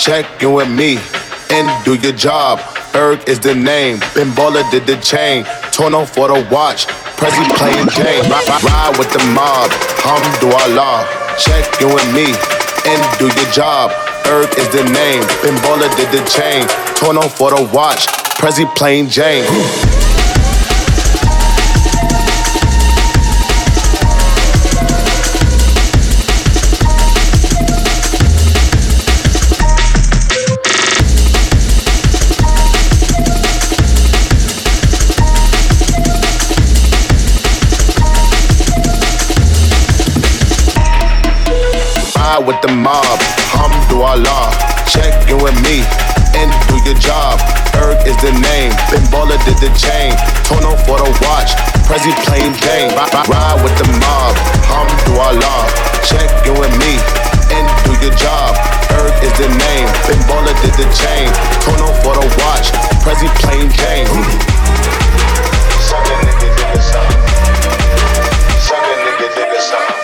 Check 0.00 0.42
in 0.42 0.54
with 0.54 0.70
me 0.70 0.98
and 1.50 1.84
do 1.84 1.94
your 1.94 2.14
job. 2.14 2.58
Berg 2.90 3.28
is 3.28 3.38
the 3.38 3.54
name. 3.54 3.98
Ben 4.14 4.28
Baller 4.32 4.64
did 4.70 4.86
the 4.86 4.96
chain. 4.96 5.44
Torno 5.72 6.06
for 6.06 6.28
the 6.28 6.48
watch. 6.50 6.86
Prezi 7.20 7.44
playing 7.58 7.86
Jane. 7.90 8.24
Ride, 8.30 8.96
with 8.98 9.12
the 9.12 9.22
mob, 9.36 9.70
hamdulillah. 10.00 11.04
Check 11.36 11.82
in 11.82 11.92
with 11.92 12.08
me 12.14 12.32
and 12.88 13.18
do 13.18 13.26
your 13.26 13.52
job. 13.52 13.92
Berg 14.24 14.48
is 14.56 14.68
the 14.70 14.84
name. 14.84 15.20
Ben 15.44 15.54
Baller 15.60 15.94
did 15.98 16.08
the 16.16 16.24
chain. 16.30 16.66
Torno 16.96 17.28
for 17.28 17.50
the 17.50 17.62
watch. 17.70 18.06
Prezi 18.40 18.64
playing 18.74 19.08
Jane. 19.08 19.44
Ride 42.40 42.46
with 42.46 42.62
the 42.62 42.72
mob, 42.72 43.20
hamdulillah. 43.52 44.48
Check 44.88 45.12
in 45.28 45.36
with 45.44 45.52
me 45.60 45.84
and 46.32 46.48
do 46.72 46.80
your 46.88 46.96
job. 46.96 47.36
Erg 47.76 48.00
is 48.08 48.16
the 48.24 48.32
name. 48.32 48.72
Ben 48.88 49.04
Baller 49.12 49.36
did 49.44 49.60
the 49.60 49.68
chain. 49.76 50.16
Tono 50.48 50.72
for 50.88 50.96
the 50.96 51.10
watch. 51.20 51.52
Prezi 51.84 52.16
plain 52.24 52.56
Jane. 52.64 52.96
Ride, 52.96 53.60
with 53.60 53.76
the 53.76 53.84
mob, 54.00 54.32
hamdulillah. 54.72 55.68
Check 56.00 56.32
in 56.48 56.56
with 56.56 56.72
me 56.80 56.96
and 57.52 57.68
do 57.84 57.92
your 58.00 58.14
job. 58.16 58.56
Erg 58.96 59.12
is 59.20 59.36
the 59.36 59.48
name. 59.60 59.88
Ben 60.08 60.20
Baller 60.24 60.56
did 60.64 60.72
the 60.80 60.88
chain. 60.96 61.28
Tono 61.60 61.92
for 62.00 62.16
the 62.16 62.24
watch. 62.40 62.72
Prezi 63.04 63.28
plain 63.44 63.68
Jane. 63.68 64.08
Suck 65.84 66.08
a 66.08 66.16
nigga, 66.24 66.48
dig 66.56 66.72
a 66.72 66.80
song. 66.80 67.12
Suck 68.64 68.80
a 68.80 68.94
nigga, 69.04 69.28
dig 69.36 69.52
a 69.52 69.60
song. 69.60 69.84
Suck 69.84 69.99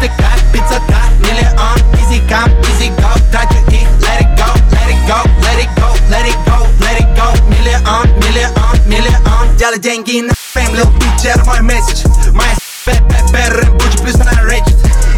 the 0.00 0.08
pizza 0.52 0.80
kat, 0.88 1.12
million, 1.20 1.52
on 1.60 1.76
easy 2.00 2.24
come, 2.24 2.48
easy 2.72 2.88
go. 2.96 3.12
Try 3.28 3.44
to 3.44 3.60
eat, 3.68 3.88
let 4.00 4.24
it 4.24 4.32
go, 4.32 4.48
let 4.72 4.88
it 4.88 5.00
go, 5.04 5.20
let 5.44 5.56
it 5.60 5.70
go, 5.76 5.88
let 6.08 6.24
it 6.24 6.38
go, 6.42 6.56
let 6.80 6.96
it 6.96 7.08
go. 7.12 7.26
Million, 7.52 7.80
on, 7.84 8.08
nearly 8.18 8.48
on, 8.56 8.80
on. 9.28 9.46
Na 9.60 10.34
fame, 10.34 10.72
little 10.72 10.90
bitch, 10.98 11.28
out 11.28 11.44
my 11.46 11.60
message. 11.60 12.08
My 12.32 12.48
ass 12.48 12.58
fat, 12.64 13.04
better 13.30 13.60
and 13.60 13.76
butch, 13.76 14.00
plus 14.00 14.16
than 14.16 14.26
I 14.26 14.40
rich. 14.40 14.64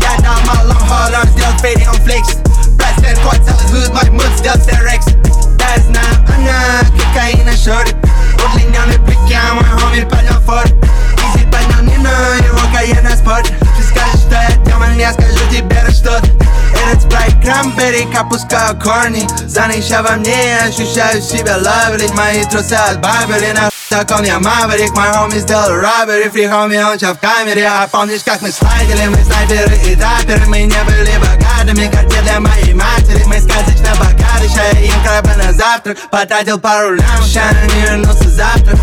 Yeah, 0.03 0.19
now 0.21 0.37
my 0.51 0.59
long 0.67 0.85
haul, 0.91 1.15
I'm 1.15 1.31
still 1.31 1.55
fading 1.63 1.87
on 1.87 1.97
flakes. 2.03 2.43
Blasted 2.75 3.17
quite 3.23 3.41
tell 3.47 3.57
hood, 3.71 3.95
my 3.95 4.05
mood's 4.11 4.43
still 4.43 4.59
direct. 4.67 5.15
That's 5.63 5.87
not, 5.95 6.27
I'm 6.27 6.43
not, 6.43 6.91
cocaine 6.99 7.47
and 7.47 7.59
shorty. 7.59 7.95
Rolling 8.43 8.75
down 8.75 8.91
the 8.91 8.99
brick, 9.07 9.23
yeah, 9.31 9.55
my 9.55 9.63
homie, 9.79 10.03
pal, 10.11 10.27
I'm 10.27 10.43
for 10.43 10.67
it. 10.67 10.75
Easy, 11.23 11.47
pal, 11.49 11.63
no, 12.03 12.83
you 12.83 12.99
a 12.99 13.17
sport. 13.17 13.62
Я 15.03 15.13
скажу 15.13 15.39
тебе 15.51 15.83
что-то 15.91 16.27
Этот 16.87 17.03
спрайт 17.03 17.35
крамбери, 17.43 18.07
опускаю 18.17 18.79
корни. 18.79 19.27
Занища 19.49 20.03
во 20.03 20.17
мне, 20.17 20.59
ощущаю 20.65 21.21
себя 21.21 21.57
лаврить 21.57 22.15
Мои 22.15 22.45
трусы 22.45 22.75
от 22.75 23.03
на 23.03 23.71
так 23.91 24.11
он 24.11 24.25
я 24.25 24.39
маврик 24.39 24.91
Мой 24.97 25.13
хоми 25.13 25.39
сделал 25.39 25.69
роббери, 25.69 26.31
фри 26.31 26.47
хоми, 26.47 26.77
он 26.77 26.99
сейчас 26.99 27.17
в 27.17 27.21
камере. 27.21 27.67
А 27.67 27.87
помнишь, 27.89 28.23
как 28.25 28.41
мы 28.41 28.51
слайдили, 28.51 29.07
мы 29.09 29.23
снайперы 29.23 29.77
и 29.87 29.95
даперы 29.95 30.47
Мы 30.47 30.63
не 30.63 30.85
были 30.85 31.13
богатыми, 31.19 31.91
как 31.93 32.09
для 32.09 32.41
моей 32.41 32.73
матери. 32.73 33.23
Мы 33.27 33.39
сказочно 33.39 33.95
богаты, 33.99 34.49
ща 34.49 34.63
я 34.79 34.81
им 34.81 35.39
на 35.45 35.53
завтрак. 35.53 35.99
Потратил 36.11 36.59
пару 36.59 36.95
лям, 36.95 37.23
не 37.75 37.83
вернулся 37.83 38.31
завтра 38.31 38.79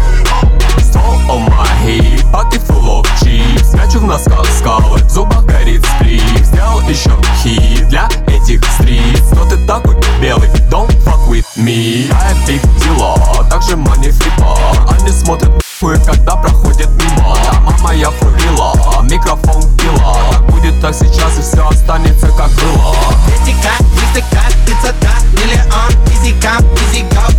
Stall 0.89 1.21
on 1.29 1.41
my 1.49 1.67
hip, 1.83 2.31
пати 2.31 2.57
full 2.57 3.01
of 3.01 3.05
chips. 3.21 3.65
Скачу 3.71 3.99
в 3.99 4.05
носках 4.05 4.45
скалы, 4.59 4.97
в 5.03 5.09
зубах 5.09 5.45
горит 5.45 5.85
сплит. 5.85 6.21
Взял 6.41 6.81
еще 6.81 7.11
хит 7.43 7.87
для 7.89 8.07
этих 8.27 8.63
стрит 8.73 9.23
Но 9.33 9.45
ты 9.45 9.57
такой 9.67 9.95
белый, 10.21 10.49
don't 10.71 10.89
fuck 11.03 11.27
with 11.29 11.45
me. 11.55 12.07
Я 12.07 12.31
big 12.47 12.61
дела, 12.79 13.15
также 13.49 13.75
money 13.75 14.11
flipper. 14.11 14.99
Они 14.99 15.09
смотрят 15.09 15.51
хуй, 15.79 15.97
когда 16.05 16.35
проходят 16.35 16.89
мимо. 16.89 17.37
Да, 17.43 17.59
мама, 17.61 17.93
я 17.93 18.09
курила, 18.09 18.73
микрофон 19.03 19.61
пила. 19.77 20.17
Так 20.31 20.45
будет 20.47 20.81
так 20.81 20.95
сейчас 20.95 21.37
и 21.37 21.41
все 21.41 21.67
останется 21.67 22.27
как 22.29 22.49
было. 22.51 22.95
Эти 23.27 23.55
как, 23.61 23.81
мистика, 23.91 24.41
пицца, 24.65 24.93
да, 25.01 25.13
миллион, 25.33 25.91
easy 26.07 26.33
come, 26.41 26.65
easy 26.75 27.07
go 27.09 27.38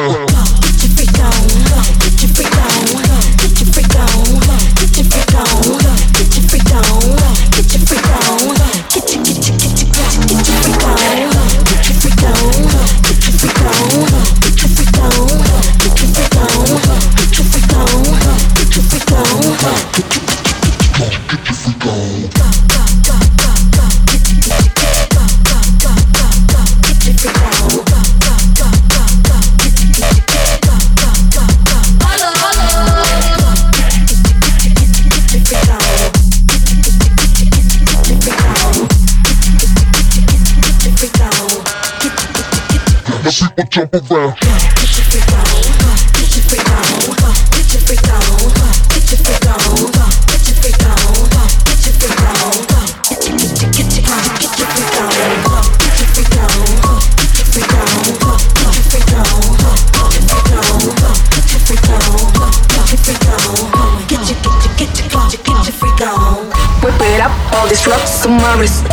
all 67.53 67.67
these 67.67 67.85
rocks 67.87 68.25
on 68.25 68.37
my 68.37 68.59
wrist. 68.59 68.85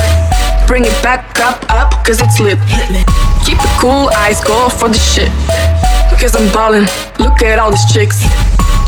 Bring 0.67 0.85
it 0.85 1.03
back 1.03 1.39
up, 1.41 1.65
up, 1.71 1.93
cause 2.05 2.21
it's 2.21 2.41
lit. 2.41 2.59
Keep 3.45 3.59
it 3.59 3.75
cool, 3.81 4.11
eyes 4.17 4.41
go 4.45 4.69
for 4.69 4.89
the 4.89 4.99
shit. 4.99 5.31
Cause 6.21 6.35
I'm 6.35 6.53
ballin', 6.53 6.87
look 7.19 7.43
at 7.43 7.59
all 7.59 7.71
these 7.71 7.87
chicks. 7.93 8.23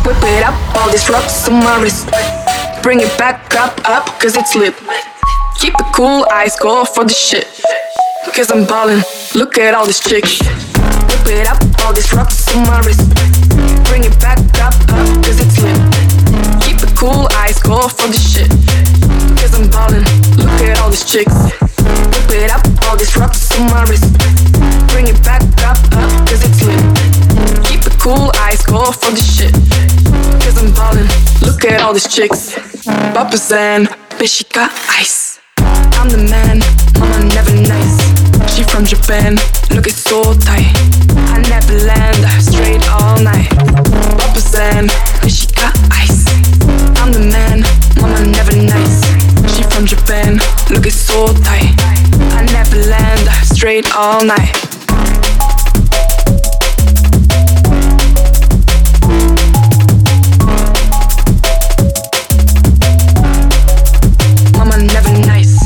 Whip 0.04 0.16
it 0.20 0.42
up, 0.42 0.54
all 0.76 0.90
these 0.90 1.08
rocks 1.08 1.48
on 1.48 1.62
my 1.62 1.80
wrist. 1.80 2.08
Bring 2.82 3.00
it 3.00 3.16
back 3.16 3.54
up, 3.54 3.80
up, 3.84 4.06
cause 4.20 4.36
it's 4.36 4.54
lit. 4.54 4.74
Keep 5.60 5.74
it 5.74 5.86
cool, 5.94 6.26
eyes 6.32 6.56
go 6.56 6.84
for 6.84 7.04
the 7.04 7.14
shit. 7.14 7.46
Cause 8.34 8.50
I'm 8.50 8.66
ballin', 8.66 9.02
look 9.34 9.58
at 9.58 9.74
all 9.74 9.86
these 9.86 10.00
chicks. 10.00 10.40
Whip 10.40 11.26
it 11.26 11.46
up, 11.46 11.62
all 11.84 11.92
these 11.92 12.12
rocks 12.12 12.54
on 12.54 12.66
my 12.66 12.80
wrist. 12.80 13.08
Bring 13.86 14.04
it 14.04 14.18
back 14.20 14.38
up, 14.60 14.74
up, 14.90 15.06
cause 15.24 15.40
it's 15.40 15.58
lit. 15.62 15.78
Keep 16.60 16.82
it 16.82 16.96
cool, 16.96 17.28
eyes 17.36 17.58
go 17.60 17.88
for 17.88 18.08
the 18.08 18.18
shit. 18.18 19.09
Cause 19.40 19.54
I'm 19.54 19.70
ballin', 19.70 20.04
look 20.36 20.52
at 20.68 20.78
all 20.80 20.90
these 20.90 21.04
chicks. 21.04 21.32
Whip 21.32 22.30
it 22.30 22.50
up, 22.50 22.62
all 22.86 22.96
these 22.96 23.16
rocks 23.16 23.50
on 23.58 23.66
my 23.70 23.82
wrist. 23.88 24.12
Bring 24.92 25.08
it 25.08 25.16
back 25.24 25.42
up, 25.64 25.80
up, 25.96 26.10
cause 26.28 26.44
it's 26.44 26.62
lit. 26.62 26.80
Keep 27.64 27.86
it 27.88 27.96
cool, 27.98 28.30
eyes 28.44 28.62
go 28.66 28.92
for 28.92 29.10
the 29.10 29.20
shit. 29.20 29.54
Cause 30.44 30.56
I'm 30.60 30.72
ballin', 30.74 31.08
look 31.40 31.64
at 31.64 31.80
all 31.80 31.92
these 31.92 32.06
chicks. 32.06 32.54
Papa 33.16 33.36
San, 33.38 33.86
bitch, 34.20 34.38
she 34.38 34.44
got 34.52 34.70
ice. 34.88 35.40
I'm 35.58 36.08
the 36.08 36.18
man, 36.18 36.60
mama 36.98 37.24
never 37.34 37.54
nice. 37.56 37.98
She 38.54 38.62
from 38.62 38.84
Japan, 38.84 39.36
look 39.70 39.86
it's 39.86 40.04
so 40.04 40.22
tight. 40.34 40.68
I 41.32 41.40
never 41.48 41.74
land, 41.84 42.20
straight 42.42 42.86
all 42.90 43.18
night. 43.18 43.48
Papa 44.20 44.40
San, 44.40 44.88
bitch, 45.20 45.40
she 45.40 45.46
got 45.54 45.74
ice. 45.90 46.24
I'm 47.00 47.12
the 47.12 47.20
man, 47.20 47.64
mama 48.00 48.26
never 48.26 48.54
nice. 48.56 49.09
From 49.80 49.86
Japan, 49.86 50.34
look 50.68 50.84
it's 50.84 50.94
so 50.94 51.28
tight. 51.28 51.72
I 52.36 52.44
never 52.52 52.76
land, 52.90 53.26
straight 53.46 53.90
all 53.96 54.22
night. 54.22 54.52
Mama 64.52 64.76
never 64.84 65.12
nice. 65.24 65.56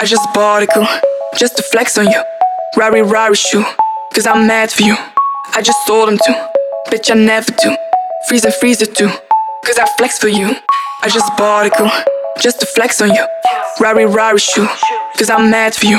I 0.00 0.04
just 0.04 0.26
bought 0.34 0.64
a 0.64 0.66
cool, 0.66 0.88
just 1.38 1.56
to 1.56 1.62
flex 1.62 1.96
on 1.96 2.10
you. 2.10 2.20
Rari 2.76 3.02
Rari 3.02 3.34
shoe, 3.34 3.64
cause 4.14 4.26
I'm 4.26 4.46
mad 4.46 4.70
for 4.70 4.82
you. 4.82 4.96
I 5.54 5.60
just 5.60 5.86
sold 5.86 6.08
them 6.08 6.18
too, 6.24 6.34
bitch 6.88 7.10
I 7.10 7.14
never 7.14 7.50
do. 7.52 7.76
Freeze 8.28 8.44
and 8.44 8.54
freezer 8.54 8.86
too, 8.86 9.08
cause 9.64 9.78
I 9.78 9.86
flex 9.98 10.18
for 10.18 10.28
you. 10.28 10.54
I 11.02 11.08
just 11.08 11.36
bought 11.36 11.66
a 11.66 11.70
cool, 11.70 11.90
just 12.40 12.60
to 12.60 12.66
flex 12.66 13.00
on 13.00 13.10
you. 13.10 13.26
Rari 13.80 14.06
Rari 14.06 14.38
shoe, 14.38 14.68
cause 15.18 15.30
I'm 15.30 15.50
mad 15.50 15.74
for 15.74 15.86
you. 15.86 15.98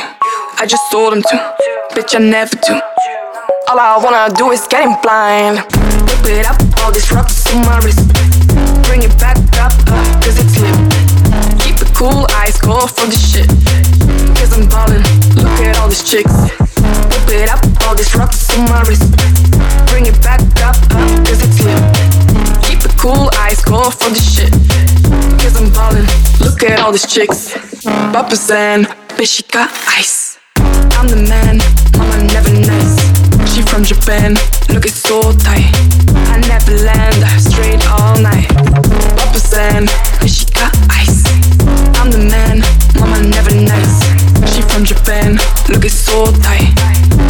I 0.57 0.65
just 0.65 0.89
sold 0.91 1.13
them 1.13 1.21
too, 1.21 1.37
bitch 1.93 2.15
I 2.15 2.19
never 2.19 2.55
do. 2.55 2.73
All 3.67 3.79
I 3.79 3.97
wanna 4.01 4.33
do 4.33 4.51
is 4.51 4.65
getting 4.67 4.95
blind. 5.03 5.57
Whip 6.07 6.25
it 6.25 6.45
up, 6.45 6.57
all 6.81 6.91
these 6.91 7.11
rocks 7.11 7.53
on 7.53 7.61
my 7.65 7.79
wrist. 7.79 8.07
Bring 8.87 9.03
it 9.03 9.17
back 9.19 9.37
up, 9.59 9.73
up, 9.91 10.23
cause 10.23 10.39
it's 10.39 10.57
lit. 10.59 10.75
Keep 11.59 11.81
it 11.81 11.93
cool, 11.95 12.25
eyes 12.35 12.57
go 12.59 12.87
for 12.87 13.07
the 13.07 13.15
shit. 13.15 13.49
Cause 14.39 14.53
I'm 14.53 14.67
ballin', 14.69 15.03
at 15.63 15.77
all 15.79 15.87
these 15.87 16.03
chicks. 16.03 16.33
Whip 17.09 17.27
it 17.29 17.49
up, 17.49 17.61
all 17.87 17.95
these 17.95 18.13
rocks 18.15 18.49
on 18.57 18.65
my 18.69 18.81
wrist. 18.83 19.09
Bring 19.89 20.05
it 20.05 20.21
back 20.21 20.41
up, 20.61 20.75
up, 20.93 21.09
cause 21.25 21.41
it's 21.41 21.59
lit. 21.63 21.81
Keep 22.61 22.85
it 22.85 22.95
cool, 22.97 23.29
eyes 23.41 23.61
go 23.63 23.89
for 23.89 24.09
the 24.09 24.21
shit. 24.21 24.51
Cause 25.41 25.55
I'm 25.57 25.71
ballin', 25.73 26.05
look 26.39 26.61
at 26.63 26.79
all 26.79 26.91
these 26.91 27.07
chicks. 27.07 27.53
Papa 28.13 28.35
San, 28.35 28.85
bitch, 29.17 29.37
she 29.37 29.43
got 29.51 29.69
ice. 29.97 30.37
I'm 30.97 31.07
the 31.07 31.17
man, 31.17 31.57
mama 31.97 32.17
never 32.29 32.53
nice. 32.53 33.01
She 33.51 33.61
from 33.63 33.83
Japan, 33.83 34.35
look 34.69 34.85
it's 34.85 35.01
so 35.01 35.21
tight. 35.33 35.73
I 36.29 36.37
never 36.45 36.77
land, 36.85 37.17
straight 37.41 37.81
all 37.89 38.15
night. 38.21 38.47
Papa 39.17 39.39
San, 39.39 39.85
bitch, 40.21 40.45
she 40.45 40.45
got 40.53 40.60
from 44.71 44.85
Japan, 44.85 45.33
look 45.67 45.83
it's 45.83 45.93
so 45.93 46.25
tight. 46.25 46.73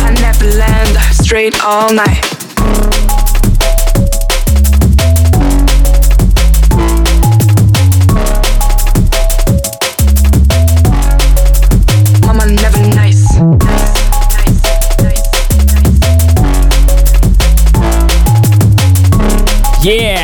I 0.05 0.13
never 0.21 0.45
land, 0.57 0.97
straight 1.11 1.59
all 1.63 1.91
night. 1.91 2.21
Mama 12.25 12.45
never 12.45 12.79
nice. 12.95 13.25
Yeah! 19.83 20.20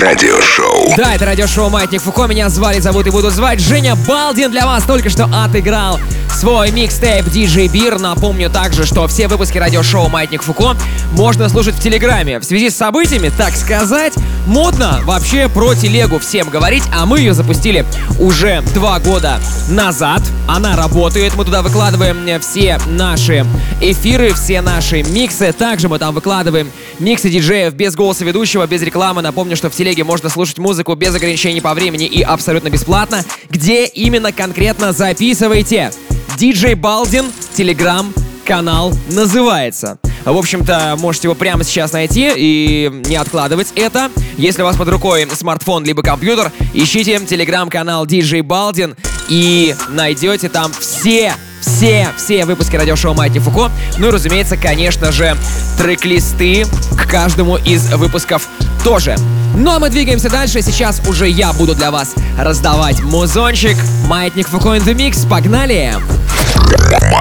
Радиошоу. 0.00 0.94
Да, 0.96 1.14
это 1.14 1.26
радиошоу 1.26 1.68
Маятник 1.68 2.00
Фуко. 2.00 2.26
Меня 2.26 2.48
звали, 2.48 2.80
зовут 2.80 3.06
и 3.06 3.10
буду 3.10 3.28
звать 3.28 3.60
Женя 3.60 3.96
Балдин. 4.08 4.50
Для 4.50 4.64
вас 4.64 4.84
только 4.84 5.10
что 5.10 5.26
отыграл 5.26 6.00
свой 6.40 6.70
микстейп 6.70 7.26
DJ 7.26 7.68
Бир. 7.68 7.98
Напомню 7.98 8.48
также, 8.48 8.86
что 8.86 9.06
все 9.08 9.28
выпуски 9.28 9.58
радиошоу 9.58 10.08
Маятник 10.08 10.42
Фуко 10.42 10.74
можно 11.12 11.50
слушать 11.50 11.74
в 11.74 11.82
Телеграме. 11.82 12.38
В 12.40 12.44
связи 12.44 12.70
с 12.70 12.76
событиями, 12.76 13.30
так 13.36 13.54
сказать, 13.54 14.14
модно 14.46 15.00
вообще 15.04 15.50
про 15.50 15.74
телегу 15.74 16.18
всем 16.18 16.48
говорить, 16.48 16.84
а 16.94 17.04
мы 17.04 17.18
ее 17.18 17.34
запустили 17.34 17.84
уже 18.18 18.62
два 18.74 18.98
года 19.00 19.38
назад. 19.68 20.22
Она 20.48 20.76
работает, 20.76 21.36
мы 21.36 21.44
туда 21.44 21.60
выкладываем 21.60 22.40
все 22.40 22.80
наши 22.86 23.44
эфиры, 23.82 24.32
все 24.32 24.62
наши 24.62 25.02
миксы. 25.02 25.52
Также 25.52 25.90
мы 25.90 25.98
там 25.98 26.14
выкладываем 26.14 26.70
миксы 26.98 27.28
диджеев 27.28 27.74
без 27.74 27.94
голоса 27.94 28.24
ведущего, 28.24 28.66
без 28.66 28.80
рекламы. 28.82 29.20
Напомню, 29.20 29.56
что 29.56 29.68
в 29.68 29.74
телеге 29.90 30.04
можно 30.04 30.28
слушать 30.28 30.58
музыку 30.58 30.94
без 30.94 31.12
ограничений 31.16 31.60
по 31.60 31.74
времени 31.74 32.06
и 32.06 32.22
абсолютно 32.22 32.70
бесплатно. 32.70 33.24
Где 33.48 33.86
именно 33.86 34.32
конкретно 34.32 34.92
записывайте. 34.92 35.90
Диджей 36.36 36.74
Балдин, 36.74 37.24
Телеграм, 37.54 38.14
канал 38.44 38.92
называется. 39.08 39.98
В 40.24 40.36
общем-то, 40.36 40.94
можете 41.00 41.26
его 41.26 41.34
прямо 41.34 41.64
сейчас 41.64 41.92
найти 41.92 42.30
и 42.36 43.02
не 43.06 43.16
откладывать 43.16 43.72
это. 43.74 44.10
Если 44.36 44.62
у 44.62 44.64
вас 44.64 44.76
под 44.76 44.88
рукой 44.90 45.26
смартфон 45.28 45.84
либо 45.84 46.02
компьютер, 46.02 46.52
ищите 46.72 47.18
телеграм-канал 47.26 48.06
DJ 48.06 48.42
Балдин 48.44 48.94
и 49.28 49.74
найдете 49.88 50.48
там 50.48 50.70
все 50.72 51.34
все, 51.60 52.08
все 52.16 52.44
выпуски 52.44 52.76
радиошоу 52.76 53.14
Маятник 53.14 53.42
Фуко. 53.42 53.70
Ну 53.98 54.08
и, 54.08 54.10
разумеется, 54.10 54.56
конечно 54.56 55.12
же, 55.12 55.36
трек-листы 55.78 56.66
к 56.96 57.08
каждому 57.08 57.56
из 57.56 57.92
выпусков 57.92 58.48
тоже. 58.84 59.16
Ну 59.54 59.70
а 59.70 59.78
мы 59.78 59.90
двигаемся 59.90 60.30
дальше. 60.30 60.62
Сейчас 60.62 61.00
уже 61.06 61.28
я 61.28 61.52
буду 61.52 61.74
для 61.74 61.90
вас 61.90 62.14
раздавать 62.38 63.00
музончик. 63.00 63.76
Маятник 64.06 64.48
Фуко 64.48 64.70
in 64.76 64.84
the 64.84 64.94
mix. 64.94 65.28
Погнали! 65.28 65.94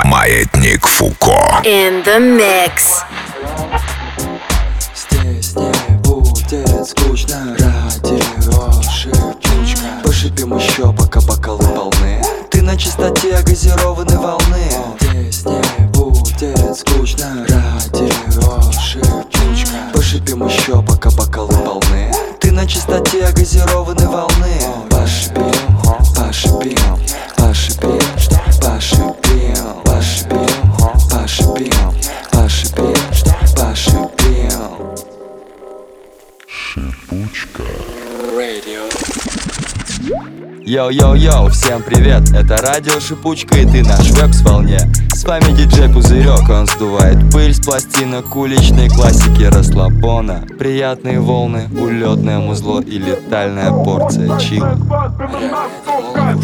Маятник 0.06 0.86
Фуко. 0.88 1.62
In 1.64 2.04
the 2.06 2.20
mix. 2.40 3.04
Здесь 5.12 5.56
не 5.56 5.98
будет 5.98 6.88
скучно 6.88 7.56
Радио 7.58 8.82
шипучка 8.92 9.88
Пошипим 10.04 10.58
еще, 10.58 10.94
пока 10.94 11.20
бокалы 11.22 11.66
полны 11.66 12.22
на 12.70 12.78
чистоте 12.78 13.42
газированной 13.42 14.18
волны. 14.18 14.70
Здесь 15.00 15.44
не 15.44 15.88
будет 15.88 16.78
скучно 16.78 17.44
Радио 17.50 18.72
шипучка 18.80 19.72
Пошипим 19.92 20.46
еще, 20.46 20.80
пока 20.84 21.10
бокалы 21.10 21.52
полны. 21.66 22.12
Ты 22.40 22.52
на 22.52 22.68
чистоте 22.68 23.32
газированной 23.32 24.06
волны. 24.06 24.62
Пошипим, 24.92 25.52
пошипим, 26.16 26.78
пошипим 27.36 28.00
Пошипим, 28.62 28.62
пошипим, 28.62 29.19
Йоу-йоу-йоу, 40.70 41.50
всем 41.50 41.82
привет, 41.82 42.30
это 42.30 42.58
радио 42.58 43.00
Шипучка 43.00 43.58
и 43.58 43.66
ты 43.66 43.84
наш 43.84 44.12
векс 44.12 44.42
в 44.42 44.44
волне 44.44 44.78
С 45.16 45.24
вами 45.24 45.52
диджей 45.56 45.92
Пузырек, 45.92 46.48
он 46.48 46.68
сдувает 46.68 47.18
пыль 47.32 47.56
с 47.56 47.60
пластинок 47.60 48.36
уличной 48.36 48.88
классики 48.88 49.46
расслабона. 49.46 50.46
Приятные 50.60 51.22
волны, 51.22 51.68
улетное 51.72 52.38
музло 52.38 52.82
и 52.82 53.00
летальная 53.00 53.72
порция 53.72 54.38
чила 54.38 54.78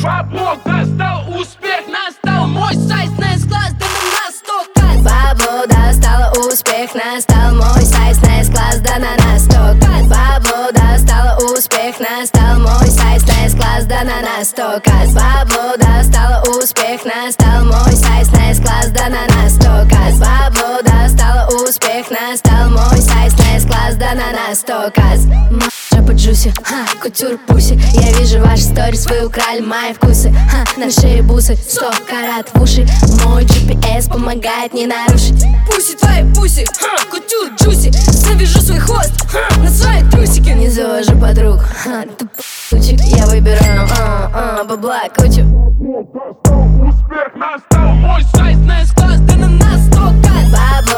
Бабок 0.02 0.60
достал 0.66 1.40
успех 1.40 1.86
мой 2.48 2.74
сайз 2.74 3.12
на 3.20 3.36
S-класс, 3.36 3.74
да 3.80 3.86
на 4.86 5.04
Бабло 5.04 5.68
достала 5.68 6.32
успех, 6.48 6.96
настал 6.96 7.54
мой 7.54 7.86
сайз 7.86 8.20
на 8.24 8.42
S-класс, 8.42 8.80
да 8.80 8.98
на 8.98 9.16
нас 9.24 9.44
сто 9.44 9.86
кайф 9.86 10.08
Бабло 10.10 10.72
достала 10.72 10.85
успех, 11.66 12.00
настал 12.00 12.60
мой 12.60 12.88
сайз 12.88 13.24
на 13.26 13.46
S-класс, 13.46 13.86
да 13.86 14.04
на 14.04 14.22
нас 14.22 14.50
сто 14.50 14.80
кайф 14.84 15.14
Бабло 15.14 15.76
достала 15.78 16.44
успех, 16.58 17.04
настал 17.06 17.66
мой 17.66 17.94
сайз 17.94 18.32
на 18.32 18.52
S-класс, 18.52 18.90
да 18.90 19.10
на 19.10 19.26
нас 19.34 19.56
сто 19.56 19.88
кайф 19.90 20.20
Бабло 20.20 20.82
достала 20.84 21.48
успех, 21.64 22.10
настал 22.12 22.70
мой 22.70 23.02
сайз 23.02 23.34
на 23.38 23.58
S-класс, 23.58 23.96
да 23.96 24.14
на 24.14 24.32
нас 24.32 24.60
сто 24.60 24.92
джуси, 26.26 26.52
ха, 26.64 26.86
кутюр 27.02 27.38
пуси. 27.46 27.80
Я 27.94 28.12
вижу 28.18 28.40
ваши 28.40 28.64
сторис, 28.64 29.06
вы 29.06 29.28
украли 29.28 29.62
мои 29.62 29.94
вкусы. 29.94 30.34
Ха, 30.50 30.64
На 30.78 30.90
шее 30.90 31.22
бусы, 31.22 31.56
сто 31.56 31.92
карат 32.10 32.50
в 32.54 32.62
уши. 32.62 32.88
Мой 33.24 33.44
GPS 33.44 34.10
помогает 34.10 34.74
не 34.74 34.88
нарушить. 34.88 35.46
Пуси 35.68 35.96
твои 35.96 36.24
пуси, 36.34 36.66
ха, 36.80 37.06
кутюр 37.12 37.54
джуси. 37.56 37.92
Завяжу 37.92 38.60
свой 38.60 38.80
хвост. 38.80 39.14
Ха, 39.32 39.62
на 39.62 39.70
свои 39.70 40.02
трусики. 40.10 40.50
Не 40.50 40.70
завожу 40.70 41.16
подруг, 41.20 41.60
ха, 41.62 42.04
тупочек 42.18 43.00
Я 43.02 43.28
выбираю, 43.28 43.88
а, 44.00 44.62
а, 44.62 44.64
бабла 44.64 45.02
кучу. 45.16 45.46
Успех 46.88 47.36
настал, 47.36 47.94
мой 47.94 48.24
сайз 48.34 48.58
на 48.58 48.82
S-класс, 48.82 49.20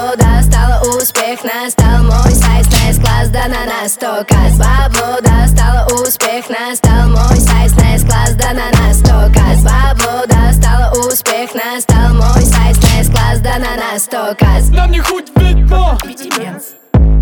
Бабло 0.07 0.23
достала 0.23 0.79
успех, 0.95 1.43
настал 1.43 2.03
мой 2.03 2.31
сайз 2.31 2.67
на 2.67 2.89
S-класс, 2.91 3.29
да 3.29 3.47
на 3.49 3.65
нас 3.65 3.93
сто 3.93 4.23
кайф 4.25 4.57
Бабло 4.57 5.19
достала 5.21 5.85
успех, 6.01 6.49
настал 6.49 7.09
мой 7.09 7.35
сайз 7.35 7.73
на 7.73 7.95
S-класс, 7.95 8.35
да 8.35 8.53
на 8.53 8.71
нас 8.71 8.99
сто 8.99 9.29
кайф 9.33 9.63
Бабло 9.63 10.25
достала 10.25 10.91
успех, 10.91 11.53
настал 11.53 12.13
мой 12.13 12.41
сайз 12.41 12.77
на 12.81 13.01
S-класс, 13.01 13.39
да 13.39 13.57
на 13.57 13.75
нас 13.75 14.03
сто 14.03 14.33
кайф 14.39 14.69
Нам 14.69 14.91
не 14.91 14.99
хоть 14.99 15.27
ведьма 15.35 15.97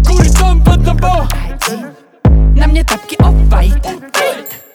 Курит 0.08 0.38
там 0.38 0.64
под 0.64 0.86
тобой 0.86 1.26
На 2.56 2.68
мне 2.68 2.84
тапки 2.84 3.16
оф-вайт 3.18 3.84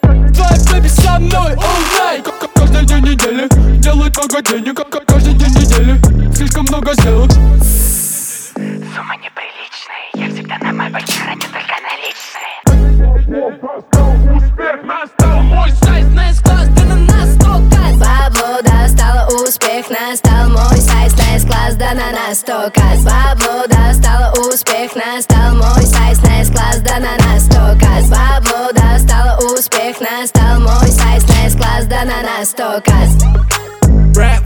Твоя 0.01 0.57
бэби 0.71 0.87
со 0.87 1.19
мной 1.19 1.53
all 1.53 1.81
night 1.99 2.25
Каждый 2.55 2.85
день 2.85 3.03
недели 3.03 3.47
Делает 3.79 4.15
много 4.17 4.41
денег 4.41 4.75
к- 4.77 4.89
к- 4.89 5.05
Каждый 5.05 5.33
день 5.33 5.49
недели 5.53 6.33
Слишком 6.33 6.63
много 6.65 6.93
сделок 6.93 7.31
Сумма 7.31 9.15
неприличная, 9.17 10.09
я 10.13 10.27
всегда 10.29 10.57
на 10.59 10.73
мой 10.73 10.89
банкир, 10.89 11.23
не 11.35 11.41
только 11.41 11.75
наличные. 11.81 12.59
Успех 14.35 14.83
настал, 14.83 15.41
мой 15.43 15.71
сайз 15.71 16.07
успех, 19.81 19.89
настал 19.89 20.49
мой 20.49 20.77
сайз 20.77 21.13
на 21.13 21.35
S-класс, 21.35 21.75
да 21.75 21.93
на 21.93 22.11
нас 22.11 22.39
сто 22.39 22.71
кайф 22.73 23.03
Бабло 23.03 23.65
достала 23.67 24.33
успех, 24.33 24.95
настал 24.95 25.55
мой 25.55 25.83
сайз 25.83 26.21
на 26.21 26.41
S-класс, 26.41 26.79
да 26.81 26.99
на 26.99 27.17
нас 27.25 27.45
сто 27.45 27.79
кайф 27.79 28.09
Бабло 28.09 28.71
достала 28.73 29.37
успех, 29.53 29.99
настал 29.99 30.59
мой 30.59 30.87
сайз 30.87 31.27
на 31.27 31.47
S-класс, 31.47 31.85
да 31.85 32.05
на 32.05 32.21
нас 32.21 32.49
сто 32.49 32.81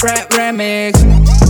рэп, 0.03 0.31
ремикс. 0.37 0.99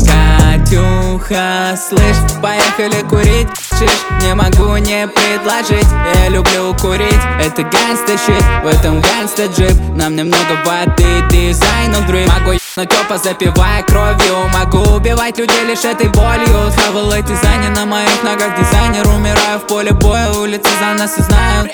Катюха, 0.06 1.78
слышь, 1.78 2.42
поехали 2.42 3.02
курить. 3.08 3.48
Шиш, 3.78 3.92
не 4.22 4.34
могу 4.34 4.78
не 4.78 5.08
предложить. 5.08 5.88
Я 6.16 6.30
люблю 6.30 6.76
курить, 6.82 7.14
это 7.42 7.64
гангста 7.64 8.18
щит 8.18 8.44
В 8.64 8.68
этом 8.68 9.02
гангста 9.02 9.46
джип. 9.48 9.76
Нам 9.96 10.16
немного 10.16 10.64
воды, 10.66 11.24
дизайн 11.30 11.96
он 11.96 12.06
дрим 12.08 12.28
Могу 12.28 12.54
ебнуть 12.76 13.00
опа, 13.00 13.18
запивая 13.18 13.84
кровью. 13.84 14.48
Могу 14.54 14.80
убивать 14.96 15.38
людей 15.38 15.66
лишь 15.66 15.84
этой 15.86 16.10
болью. 16.10 16.72
Хавал 16.76 17.12
эти 17.14 17.34
зани 17.36 17.70
на 17.70 17.86
моих 17.86 18.24
ногах. 18.24 18.58
Дизайнер, 18.58 19.08
умираю 19.08 19.60
в 19.60 19.68
поле 19.68 19.92
боя. 19.92 20.32
Улицы 20.32 20.70
за 20.80 21.00
нас 21.00 21.18
и 21.18 21.22
знают. 21.22 21.72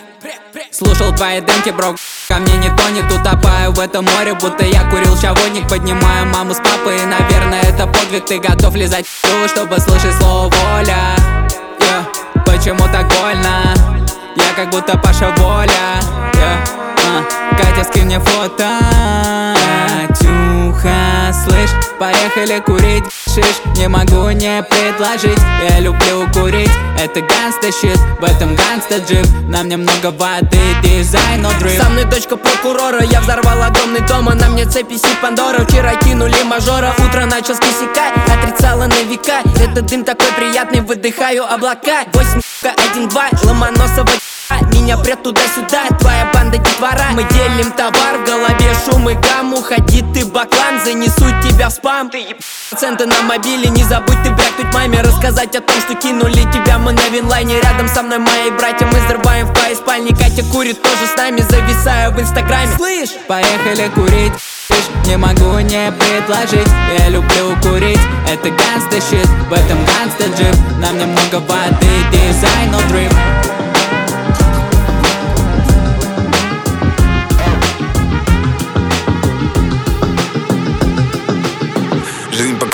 Слушал 0.72 1.14
твои 1.16 1.42
демки, 1.42 1.70
бро, 1.70 1.96
ко 2.28 2.36
мне 2.36 2.54
не 2.58 2.70
тонет 2.76 3.12
Утопаю 3.12 3.72
в 3.72 3.80
этом 3.80 4.06
море, 4.06 4.34
будто 4.34 4.66
я 4.66 4.84
курил 4.90 5.18
чавонник 5.18 5.68
Поднимаю 5.68 6.28
маму 6.28 6.54
с 6.54 6.58
папой, 6.58 6.98
и, 6.98 7.06
наверное, 7.06 7.62
это 7.62 7.88
подвиг. 7.88 8.26
Ты 8.26 8.40
готов 8.40 8.76
лизать 8.76 9.06
в 9.06 9.48
чтобы 9.48 9.80
слышать 9.80 10.16
слово 10.16 10.50
воля 10.50 11.16
yeah. 11.80 12.44
Почему 12.46 12.84
так 12.92 13.08
больно? 13.08 13.74
Я 14.36 14.54
как 14.56 14.70
будто 14.70 14.98
Паша 14.98 15.34
Воля. 15.38 16.00
Yeah. 16.34 16.70
а. 17.06 17.56
Катя, 17.58 17.84
скинь 17.84 18.06
мне 18.06 18.20
фото 18.20 18.68
Катюха, 20.71 21.34
слышь, 21.43 21.69
поехали 21.99 22.59
курить 22.59 23.03
Шиш, 23.26 23.61
не 23.78 23.88
могу 23.88 24.30
не 24.30 24.63
предложить. 24.63 25.39
Я 25.69 25.80
люблю 25.80 26.28
курить, 26.34 26.72
это 26.99 27.22
гангста 27.22 27.72
щит 27.72 27.97
В 28.19 28.24
этом 28.24 28.55
гангста 28.55 28.97
джип. 28.97 29.26
Нам 29.47 29.67
немного 29.67 30.11
воды, 30.11 30.59
дизайн, 30.84 31.41
но 31.41 31.49
дрим 31.59 31.82
Со 31.82 31.89
мной 31.89 32.05
дочка 32.05 32.38
прокурора, 32.38 33.03
я 33.03 33.22
взорвал 33.22 33.63
огромный 33.63 34.01
дом 34.07 34.30
А 34.30 34.36
на 34.36 34.49
мне 34.49 34.65
цепи 34.65 34.97
си 34.97 35.07
Пандора, 35.22 35.65
вчера 35.65 35.95
кинули 35.95 36.41
мажора 36.43 36.93
Утро 36.97 37.26
начал 37.26 37.55
с 37.55 37.59
косяка, 37.59 38.13
отрицала 38.28 38.88
на 38.88 39.01
века. 39.03 39.41
Этот 39.59 39.86
дым 39.86 40.03
такой 40.03 40.32
приятный, 40.38 40.82
выдыхаю 40.82 41.45
облака. 41.45 42.05
Восемь, 42.13 42.41
один, 42.63 43.09
два, 43.09 43.30
ломоносова 43.43 44.09
меня 44.74 44.97
прет 44.97 45.24
туда-сюда, 45.24 45.88
твоя 45.99 46.30
банда 46.34 46.58
детвора 46.58 47.12
Мы 47.14 47.24
делим 47.24 47.72
товар, 47.72 48.18
в 48.18 48.26
голове 48.26 48.74
шум 48.86 49.10
и 49.10 49.14
гам. 49.14 49.54
Уходи 49.54 50.04
ты 50.14 50.26
баклан, 50.26 50.84
занесу 50.84 51.26
тебя 51.43 51.70
в 51.70 51.74
спам. 51.74 52.10
Ты 52.10 52.18
еб... 52.18 52.38
На 52.72 53.22
мобиле, 53.24 53.70
не 53.70 53.84
забудь 53.84 54.22
ты 54.24 54.32
брякнуть 54.32 54.74
маме. 54.74 55.02
Рассказать 55.02 55.56
о 55.56 55.62
том, 55.62 55.76
что 55.82 55.95
кинули 55.95 56.43
тебя 56.52 56.78
мы 56.78 56.91
на 56.93 57.10
винлайне. 57.10 57.60
Рядом 57.60 57.88
со 57.88 58.04
мной 58.04 58.20
мои 58.20 58.52
братья, 58.58 58.86
мы 58.86 58.99
взрываем 58.99 59.47
в 59.47 59.54
твоей 59.54 59.76
спальне. 59.76 60.12
Катя 60.12 60.43
курит 60.52 60.82
тоже 60.82 61.08
с 61.08 61.16
нами, 61.16 61.41
зависаю 61.41 62.12
в 62.14 62.20
инстаграме. 62.20 62.76
Слышь, 62.78 63.12
поехали 63.28 63.89
курить. 63.95 64.34
Не 65.06 65.18
могу 65.18 65.60
не 65.60 65.91
предложить. 65.91 66.68
Я 66.97 67.10
люблю 67.10 67.56
курить, 67.62 67.99
это 68.28 68.49
гангста 68.49 68.99
щит 69.02 69.28
В 69.49 69.54
этом 69.54 69.78
гангста 69.86 70.26
джип 70.26 70.56
Нам 70.80 70.97
немного 70.97 71.39
воды, 71.39 71.88
дизайн, 72.12 72.72
но 72.72 72.82
дрим 72.89 73.12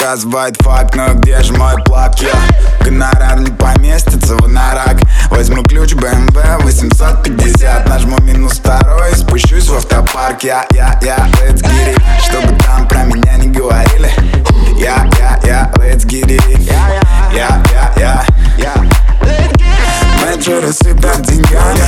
Показывает 0.08 0.56
факт, 0.62 0.96
но 0.96 1.14
где 1.16 1.42
же 1.42 1.52
мой 1.52 1.76
плак? 1.84 2.18
Я 2.22 2.32
гонорар 2.80 3.42
не 3.42 3.52
поместится 3.52 4.38
в 4.38 4.48
нарак. 4.48 5.02
Возьму 5.30 5.64
ключ 5.64 5.96
BMW 5.96 6.64
850 6.64 7.90
Нажму 7.90 8.18
минус 8.22 8.54
второй 8.54 9.12
и 9.12 9.16
спущусь 9.16 9.68
в 9.68 9.76
автопарк. 9.76 10.44
Я, 10.44 10.66
я, 10.72 10.98
я, 11.02 11.18
let's 11.42 11.62
get 11.62 11.94
it. 11.94 12.02
Чтобы 12.24 12.58
там 12.64 12.88
про 12.88 13.04
меня 13.04 13.36
не 13.36 13.50
говорили. 13.50 14.10
Я, 14.78 15.10
я, 15.20 15.42
я, 15.44 15.72
let's 15.76 16.06
get 16.06 16.28
it. 16.28 16.62
Я, 17.34 17.62
я, 17.70 17.94
я, 17.98 18.26
я. 18.58 18.74
Метро 20.26 20.62
рассыпят 20.62 21.22
деньгами. 21.24 21.84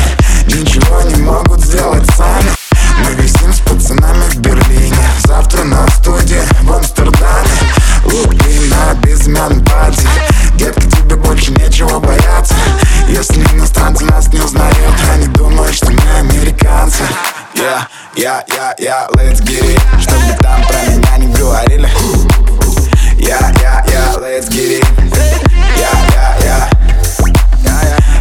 Ничего 0.46 1.04
не 1.04 1.24
могут 1.24 1.62
сделать 1.62 2.06
сами. 2.18 2.52
Мы 3.06 3.14
висим 3.14 3.54
с 3.54 3.62
пацанами 3.62 4.24
в 4.24 4.40
Берлине. 4.40 4.98
Завтра 5.26 5.64
на 5.64 5.86
Я, 18.20 18.44
я, 18.50 18.76
я, 18.80 19.08
let's 19.14 19.40
get 19.40 19.64
it. 19.64 20.02
Чтобы 20.02 20.36
там 20.42 20.62
про 20.68 20.82
меня 20.92 21.18
не 21.20 21.34
говорили. 21.34 21.90
Я, 23.18 23.40
я, 23.62 23.82
я, 23.88 24.14
let's 24.18 24.50
get 24.50 24.82
it. 24.82 24.86
Я, 25.78 25.90
я, 26.12 26.36
я. 26.44 26.70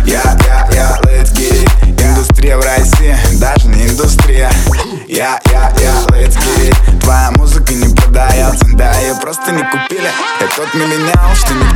Я, 0.06 0.36
я, 0.46 0.68
я, 0.72 0.98
let's 1.02 1.32
get 1.34 1.64
it. 1.64 2.00
Индустрия 2.00 2.56
в 2.58 2.60
России, 2.60 3.16
даже 3.40 3.66
не 3.66 3.88
индустрия. 3.88 4.52
Я, 5.08 5.40
я, 5.50 5.72
я, 5.80 5.94
let's 6.12 6.36
get 6.36 6.70
it. 6.70 7.00
Твоя 7.00 7.32
музыка 7.32 7.74
не 7.74 7.92
продается, 7.92 8.66
да, 8.74 8.96
ее 9.00 9.16
просто 9.16 9.50
не 9.50 9.64
купили. 9.64 10.12
Я 10.40 10.46
тот 10.54 10.72
миллениал, 10.74 11.34
что 11.34 11.54
не 11.54 11.67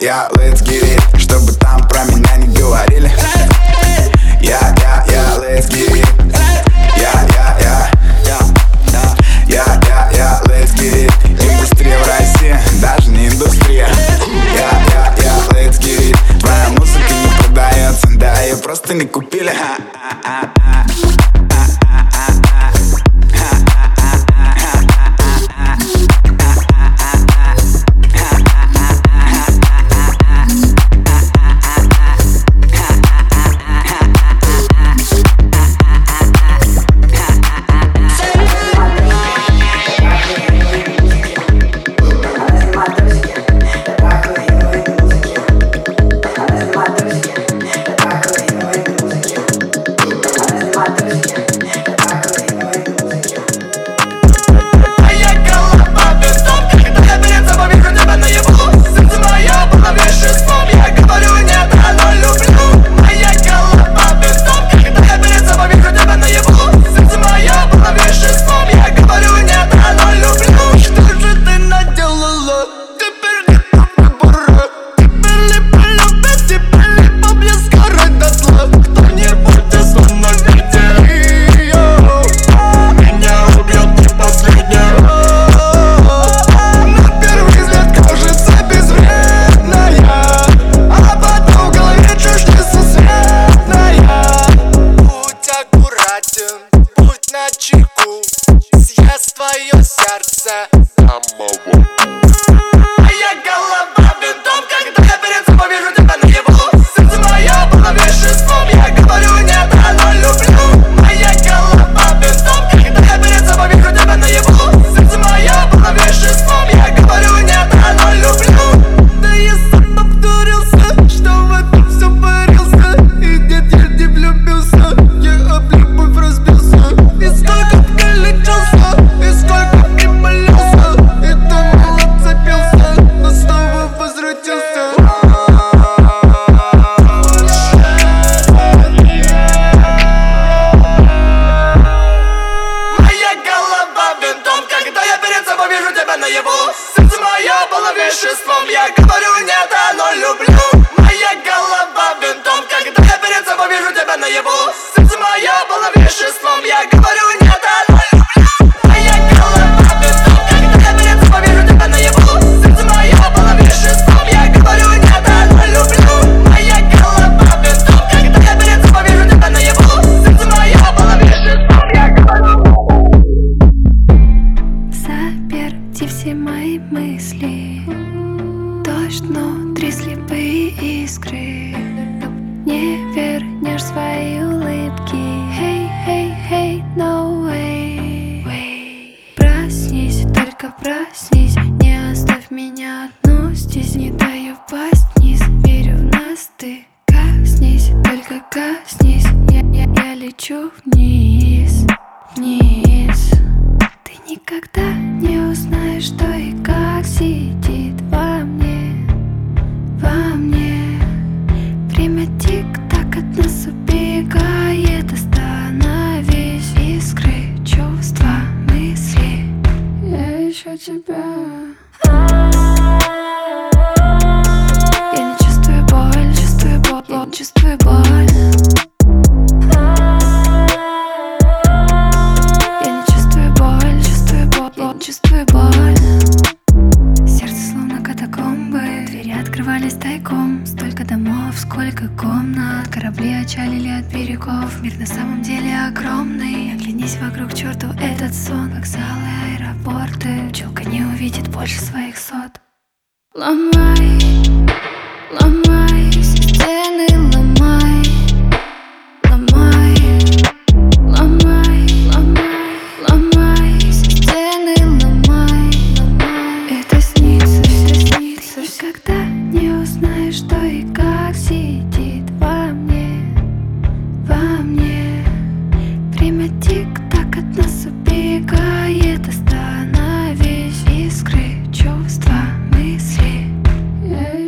yeah, 0.00 0.28
let's 0.36 0.67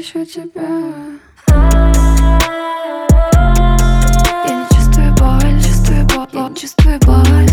еще 0.01 0.24
тебя. 0.24 0.62
Я 4.46 4.55
не 4.55 4.64
чувствую 4.74 5.14
боль, 5.14 5.62
чувствую 5.62 6.07
боль, 6.07 6.55
чувствую 6.55 6.98
боль. 7.01 7.49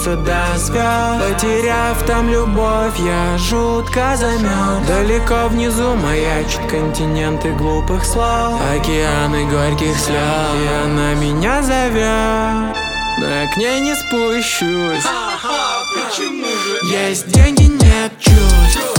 дотянуться 0.00 0.16
до 0.16 0.58
звезд 0.58 1.40
Потеряв 1.40 2.02
там 2.06 2.28
любовь, 2.28 2.98
я 2.98 3.38
жутко 3.38 4.16
замерз 4.16 4.86
Далеко 4.86 5.48
внизу 5.48 5.94
маячит 5.94 6.60
континенты 6.68 7.52
глупых 7.52 8.04
слов. 8.04 8.60
Океаны 8.74 9.46
горьких 9.46 9.96
слез 9.98 10.16
И 10.16 10.84
она 10.84 11.14
меня 11.14 11.62
зовет 11.62 12.76
Но 13.18 13.28
я 13.28 13.52
к 13.52 13.56
ней 13.56 13.80
не 13.80 13.94
спущусь. 13.94 15.04
Ага, 15.04 15.84
почему 15.94 16.46
же? 16.46 16.94
Есть 16.94 17.28
деньги, 17.28 17.64
нет 17.64 18.12
чувств. 18.18 18.96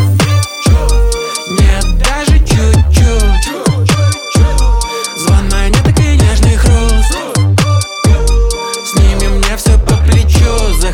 Нет 1.50 1.86
даже 2.00 2.31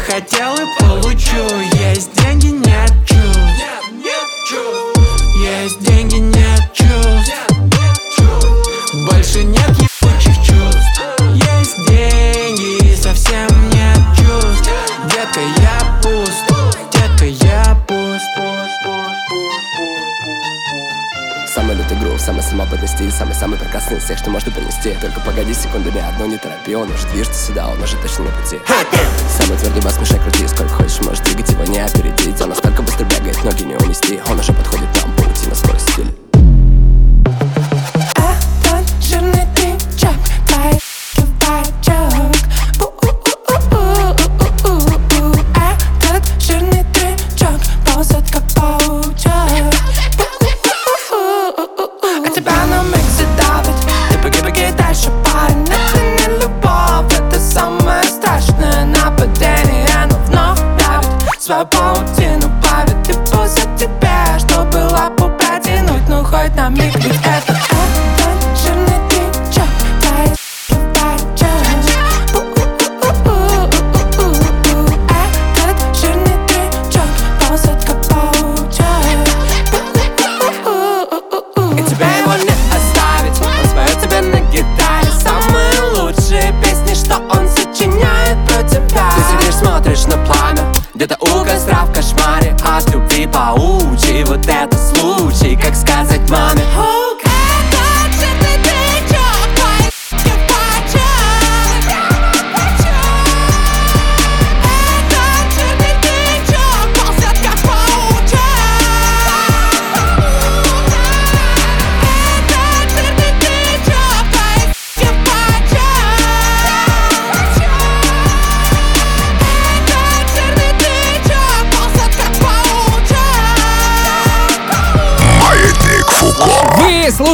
хотел 0.07 0.53
и 0.55 0.79
получу. 0.79 1.43
Есть 1.73 2.13
деньги, 2.21 2.47
нет 2.47 3.06
любит 21.87 22.03
игру 22.03 22.13
в 22.13 22.21
самый-самобытный 22.21 22.87
стиль 22.87 23.11
Самый-самый 23.11 23.57
прекрасный 23.57 23.97
из 23.97 24.03
всех, 24.03 24.17
что 24.17 24.29
можно 24.29 24.51
принести. 24.51 24.93
Только 25.01 25.19
погоди 25.21 25.53
секунду, 25.53 25.89
секундами, 25.89 26.07
одно 26.07 26.25
не 26.25 26.37
торопи 26.37 26.75
Он 26.75 26.89
уже 26.91 27.07
движется 27.07 27.47
сюда, 27.47 27.67
он 27.67 27.81
уже 27.81 27.97
точно 27.97 28.25
на 28.25 28.31
пути. 28.31 28.59
Самый 29.37 29.57
твердый 29.57 29.81
бас, 29.81 29.99
мешай, 29.99 30.19
крути, 30.19 30.47
сколько 30.47 30.73
хочешь 30.73 31.01
Можешь 31.01 31.19
двигать 31.19 31.49
его, 31.49 31.63
не 31.65 31.79
опередить. 31.79 32.39
Он 32.41 32.49
настолько 32.49 32.81
быстро 32.81 33.05
бегает, 33.05 33.43
ноги 33.43 33.63
не 33.63 33.75
унести 33.75 34.21
Он 34.29 34.39
уже 34.39 34.53
подходит 34.53 34.91
там, 34.93 35.16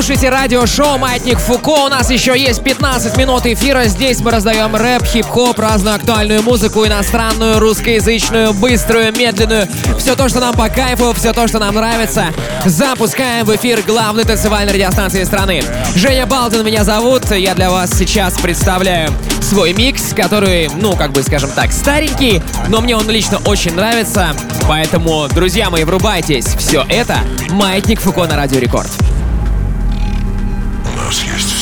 слушаете 0.04 0.32
радио-шоу 0.32 0.98
«Маятник 0.98 1.40
Фуко». 1.40 1.86
У 1.86 1.88
нас 1.88 2.12
еще 2.12 2.38
есть 2.38 2.62
15 2.62 3.16
минут 3.16 3.46
эфира. 3.46 3.86
Здесь 3.86 4.20
мы 4.20 4.32
раздаем 4.32 4.76
рэп, 4.76 5.06
хип-хоп, 5.06 5.58
разную 5.58 5.96
актуальную 5.96 6.44
музыку, 6.44 6.86
иностранную, 6.86 7.58
русскоязычную, 7.60 8.54
быструю, 8.54 9.16
медленную. 9.16 9.66
Все 9.98 10.18
то, 10.18 10.28
что 10.28 10.42
нам 10.42 10.56
по 10.56 10.68
кайфу, 10.68 11.14
все 11.14 11.32
то, 11.32 11.48
что 11.48 11.58
нам 11.60 11.76
нравится. 11.76 12.34
Запускаем 12.66 13.46
в 13.46 13.56
эфир 13.56 13.82
главной 13.88 14.26
танцевальной 14.26 14.74
радиостанции 14.74 15.24
страны. 15.24 15.64
Женя 15.96 16.26
Балдин 16.26 16.66
меня 16.66 16.84
зовут. 16.84 17.32
Я 17.32 17.56
для 17.56 17.72
вас 17.72 17.92
сейчас 17.92 18.34
представляю 18.34 19.10
свой 19.42 19.72
микс, 19.72 20.14
который, 20.14 20.70
ну, 20.82 20.98
как 20.98 21.14
бы, 21.14 21.24
скажем 21.24 21.52
так, 21.52 21.72
старенький, 21.72 22.42
но 22.68 22.82
мне 22.82 22.98
он 22.98 23.10
лично 23.10 23.40
очень 23.46 23.74
нравится. 23.74 24.36
Поэтому, 24.68 25.30
друзья 25.30 25.70
мои, 25.70 25.86
врубайтесь. 25.86 26.48
Все 26.58 26.86
это 26.90 27.20
«Маятник 27.52 28.02
Фуко» 28.02 28.26
на 28.26 28.36
Радио 28.36 28.60
Рекорд. 28.60 28.92
Celsius. 31.14 31.53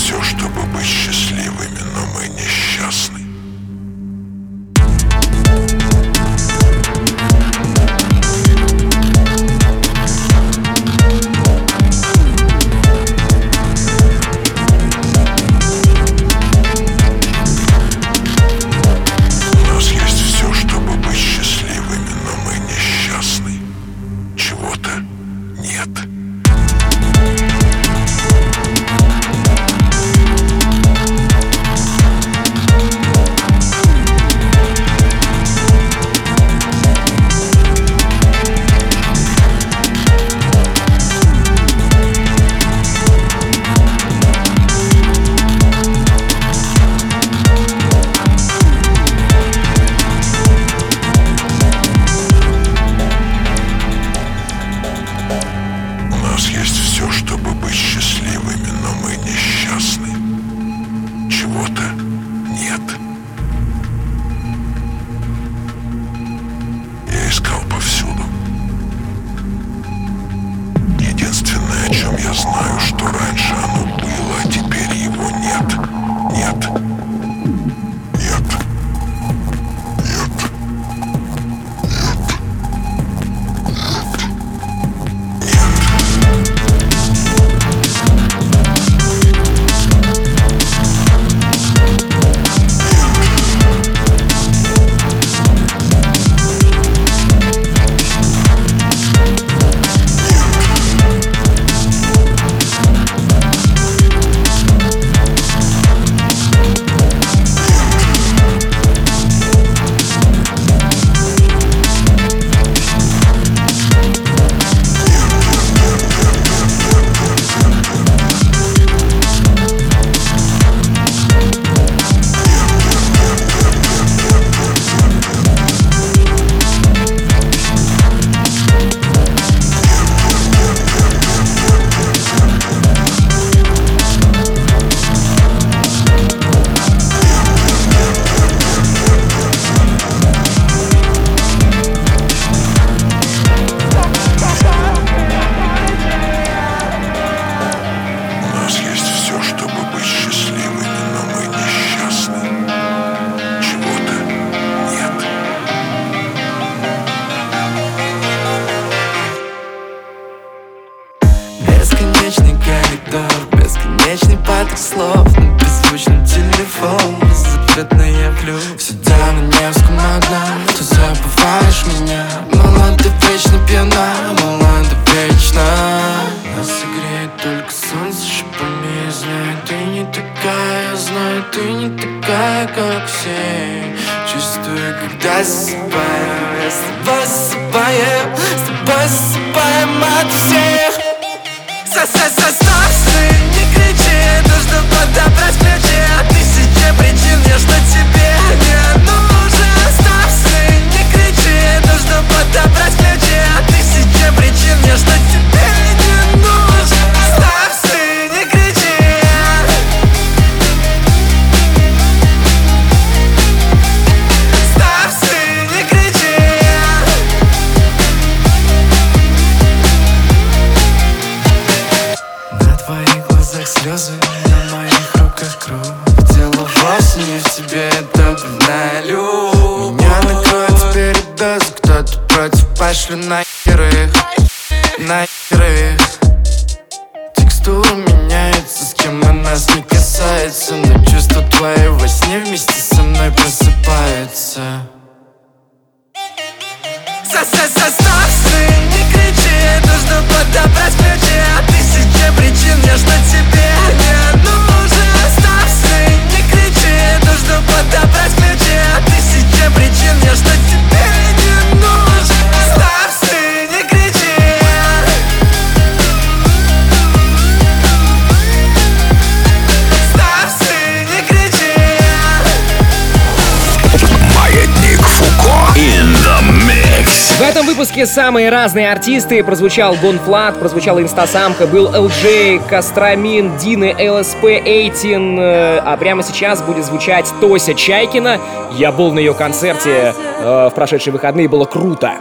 Самые 278.21 278.51
разные 278.51 278.91
артисты. 278.91 279.43
Прозвучал 279.43 279.95
Gone.Fludd, 279.95 280.59
прозвучала 280.59 281.01
Инстасамка, 281.01 281.65
был 281.65 281.87
LJ, 281.91 282.69
Костромин, 282.69 283.57
Дины, 283.57 283.95
ЛСП, 283.97 284.43
Эйтин. 284.43 285.39
э, 285.39 285.79
А 285.79 285.97
прямо 285.97 286.21
сейчас 286.21 286.61
будет 286.61 286.85
звучать 286.85 287.25
Тося 287.41 287.73
Чайкина. 287.73 288.37
Я 288.73 288.91
был 288.91 289.11
на 289.11 289.17
ее 289.17 289.33
концерте 289.33 290.13
э, 290.39 290.69
в 290.69 290.75
прошедшие 290.75 291.11
выходные, 291.11 291.49
было 291.49 291.65
круто. 291.65 292.11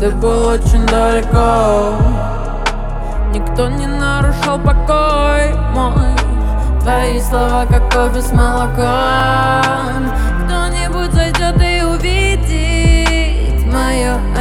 Ты 0.00 0.10
был 0.10 0.48
очень 0.48 0.84
далеко 0.86 1.94
Никто 3.32 3.68
не 3.68 3.86
нарушал 3.86 4.58
покой 4.58 5.54
мой 5.72 6.12
Твои 6.82 7.20
слова 7.20 7.64
как 7.70 7.92
кофе 7.92 8.20
с 8.20 8.32
молоком 8.32 10.10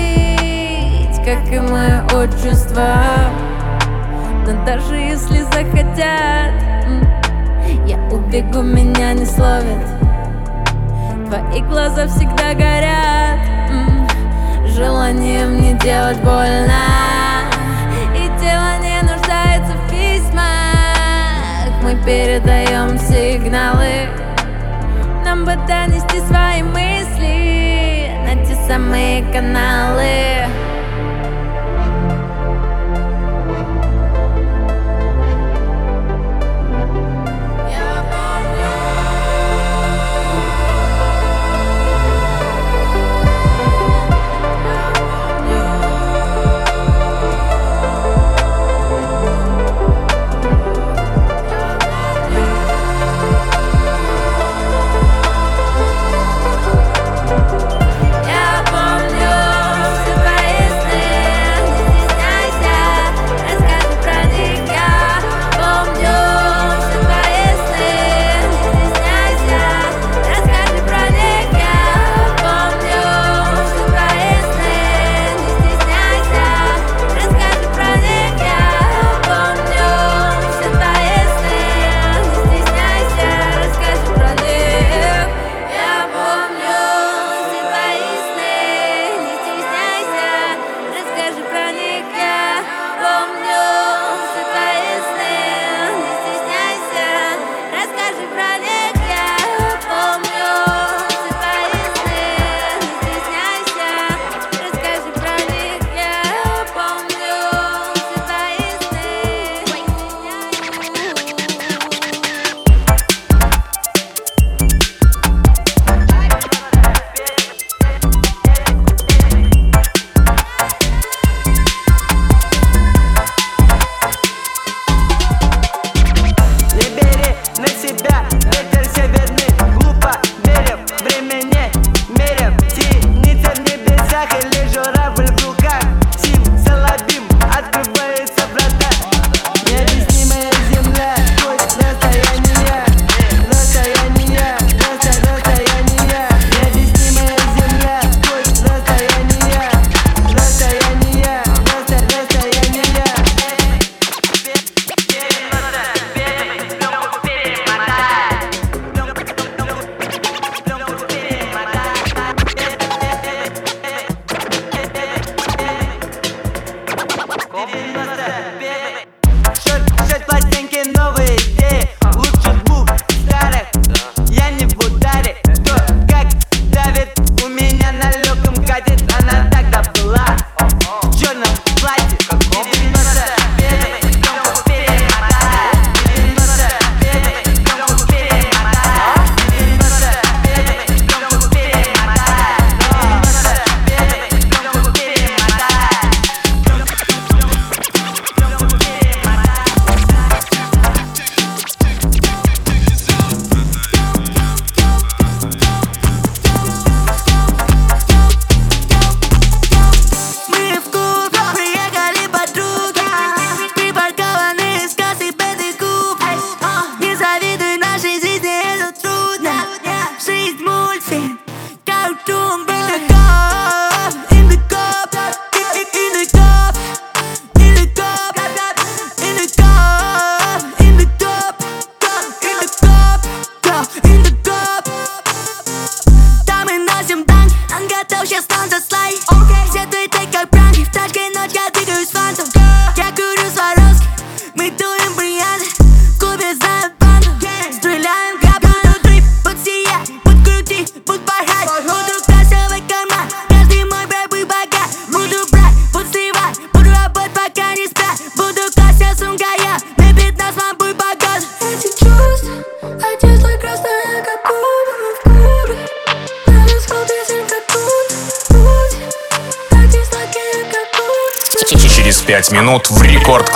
Как 1.24 1.52
и 1.52 1.58
мое 1.60 2.02
отчество. 2.14 2.88
Но 4.46 4.64
даже 4.64 4.96
если 4.96 5.42
захотят 5.42 6.54
Я 7.86 7.98
убегу, 8.10 8.62
меня 8.62 9.12
не 9.12 9.26
словят. 9.26 9.84
Твои 11.26 11.60
глаза 11.62 12.06
всегда 12.06 12.54
горят 12.54 13.40
Желанием 14.68 15.60
не 15.60 15.74
делать 15.74 16.18
больно. 16.22 16.72
И 18.14 18.26
тело 18.40 18.78
не 18.80 19.02
нуждается 19.02 19.74
в 19.74 19.90
письмах 19.90 20.46
Мы 21.82 21.94
передаем 22.06 22.98
сигналы 22.98 24.08
Нам 25.38 25.44
бы 25.44 25.54
донести 25.68 26.18
свои 26.26 26.62
мысли 26.62 28.10
На 28.24 28.44
те 28.44 28.56
самые 28.66 29.22
каналы 29.32 30.47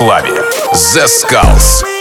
клабе. 0.02 0.34
The 0.72 1.06
Skulls. 1.06 1.91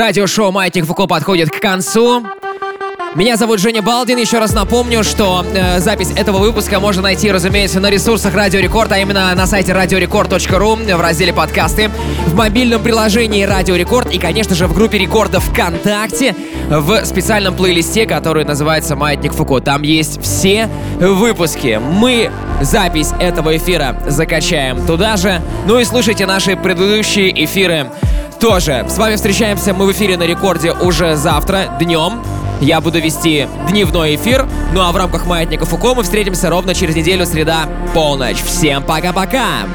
радиошоу 0.00 0.50
«Маятник 0.50 0.86
Фуко» 0.86 1.06
подходит 1.06 1.50
к 1.50 1.60
концу. 1.60 2.24
Меня 3.14 3.36
зовут 3.36 3.60
Женя 3.60 3.82
Балдин. 3.82 4.16
Еще 4.16 4.38
раз 4.38 4.54
напомню, 4.54 5.04
что 5.04 5.44
э, 5.52 5.78
запись 5.80 6.10
этого 6.16 6.38
выпуска 6.38 6.80
можно 6.80 7.02
найти, 7.02 7.30
разумеется, 7.30 7.80
на 7.80 7.90
ресурсах 7.90 8.32
Радио 8.34 8.60
Рекорд, 8.60 8.92
а 8.92 8.98
именно 8.98 9.34
на 9.34 9.46
сайте 9.46 9.74
радиорекорд.ру 9.74 10.76
в 10.76 11.00
разделе 11.02 11.34
«Подкасты», 11.34 11.90
в 12.26 12.34
мобильном 12.34 12.82
приложении 12.82 13.42
Радио 13.42 13.76
Рекорд 13.76 14.10
и, 14.10 14.18
конечно 14.18 14.54
же, 14.54 14.68
в 14.68 14.74
группе 14.74 14.96
рекордов 14.96 15.44
ВКонтакте 15.44 16.34
в 16.70 17.04
специальном 17.04 17.54
плейлисте, 17.54 18.06
который 18.06 18.46
называется 18.46 18.96
«Маятник 18.96 19.34
Фуко». 19.34 19.60
Там 19.60 19.82
есть 19.82 20.22
все 20.22 20.70
выпуски. 20.98 21.78
Мы 21.78 22.30
запись 22.62 23.10
этого 23.20 23.54
эфира 23.54 24.00
закачаем 24.06 24.86
туда 24.86 25.18
же. 25.18 25.42
Ну 25.66 25.78
и 25.78 25.84
слушайте 25.84 26.24
наши 26.24 26.56
предыдущие 26.56 27.44
эфиры 27.44 27.90
тоже. 28.40 28.86
С 28.88 28.96
вами 28.96 29.16
встречаемся 29.16 29.74
мы 29.74 29.86
в 29.86 29.92
эфире 29.92 30.16
на 30.16 30.24
рекорде 30.24 30.72
уже 30.72 31.14
завтра, 31.16 31.76
днем. 31.78 32.22
Я 32.60 32.80
буду 32.80 32.98
вести 32.98 33.46
дневной 33.68 34.16
эфир. 34.16 34.46
Ну 34.72 34.80
а 34.80 34.90
в 34.92 34.96
рамках 34.96 35.26
Маятника 35.26 35.66
Фуко 35.66 35.94
мы 35.94 36.02
встретимся 36.02 36.48
ровно 36.50 36.74
через 36.74 36.96
неделю, 36.96 37.26
среда, 37.26 37.68
полночь. 37.94 38.42
Всем 38.42 38.82
пока-пока! 38.82 39.66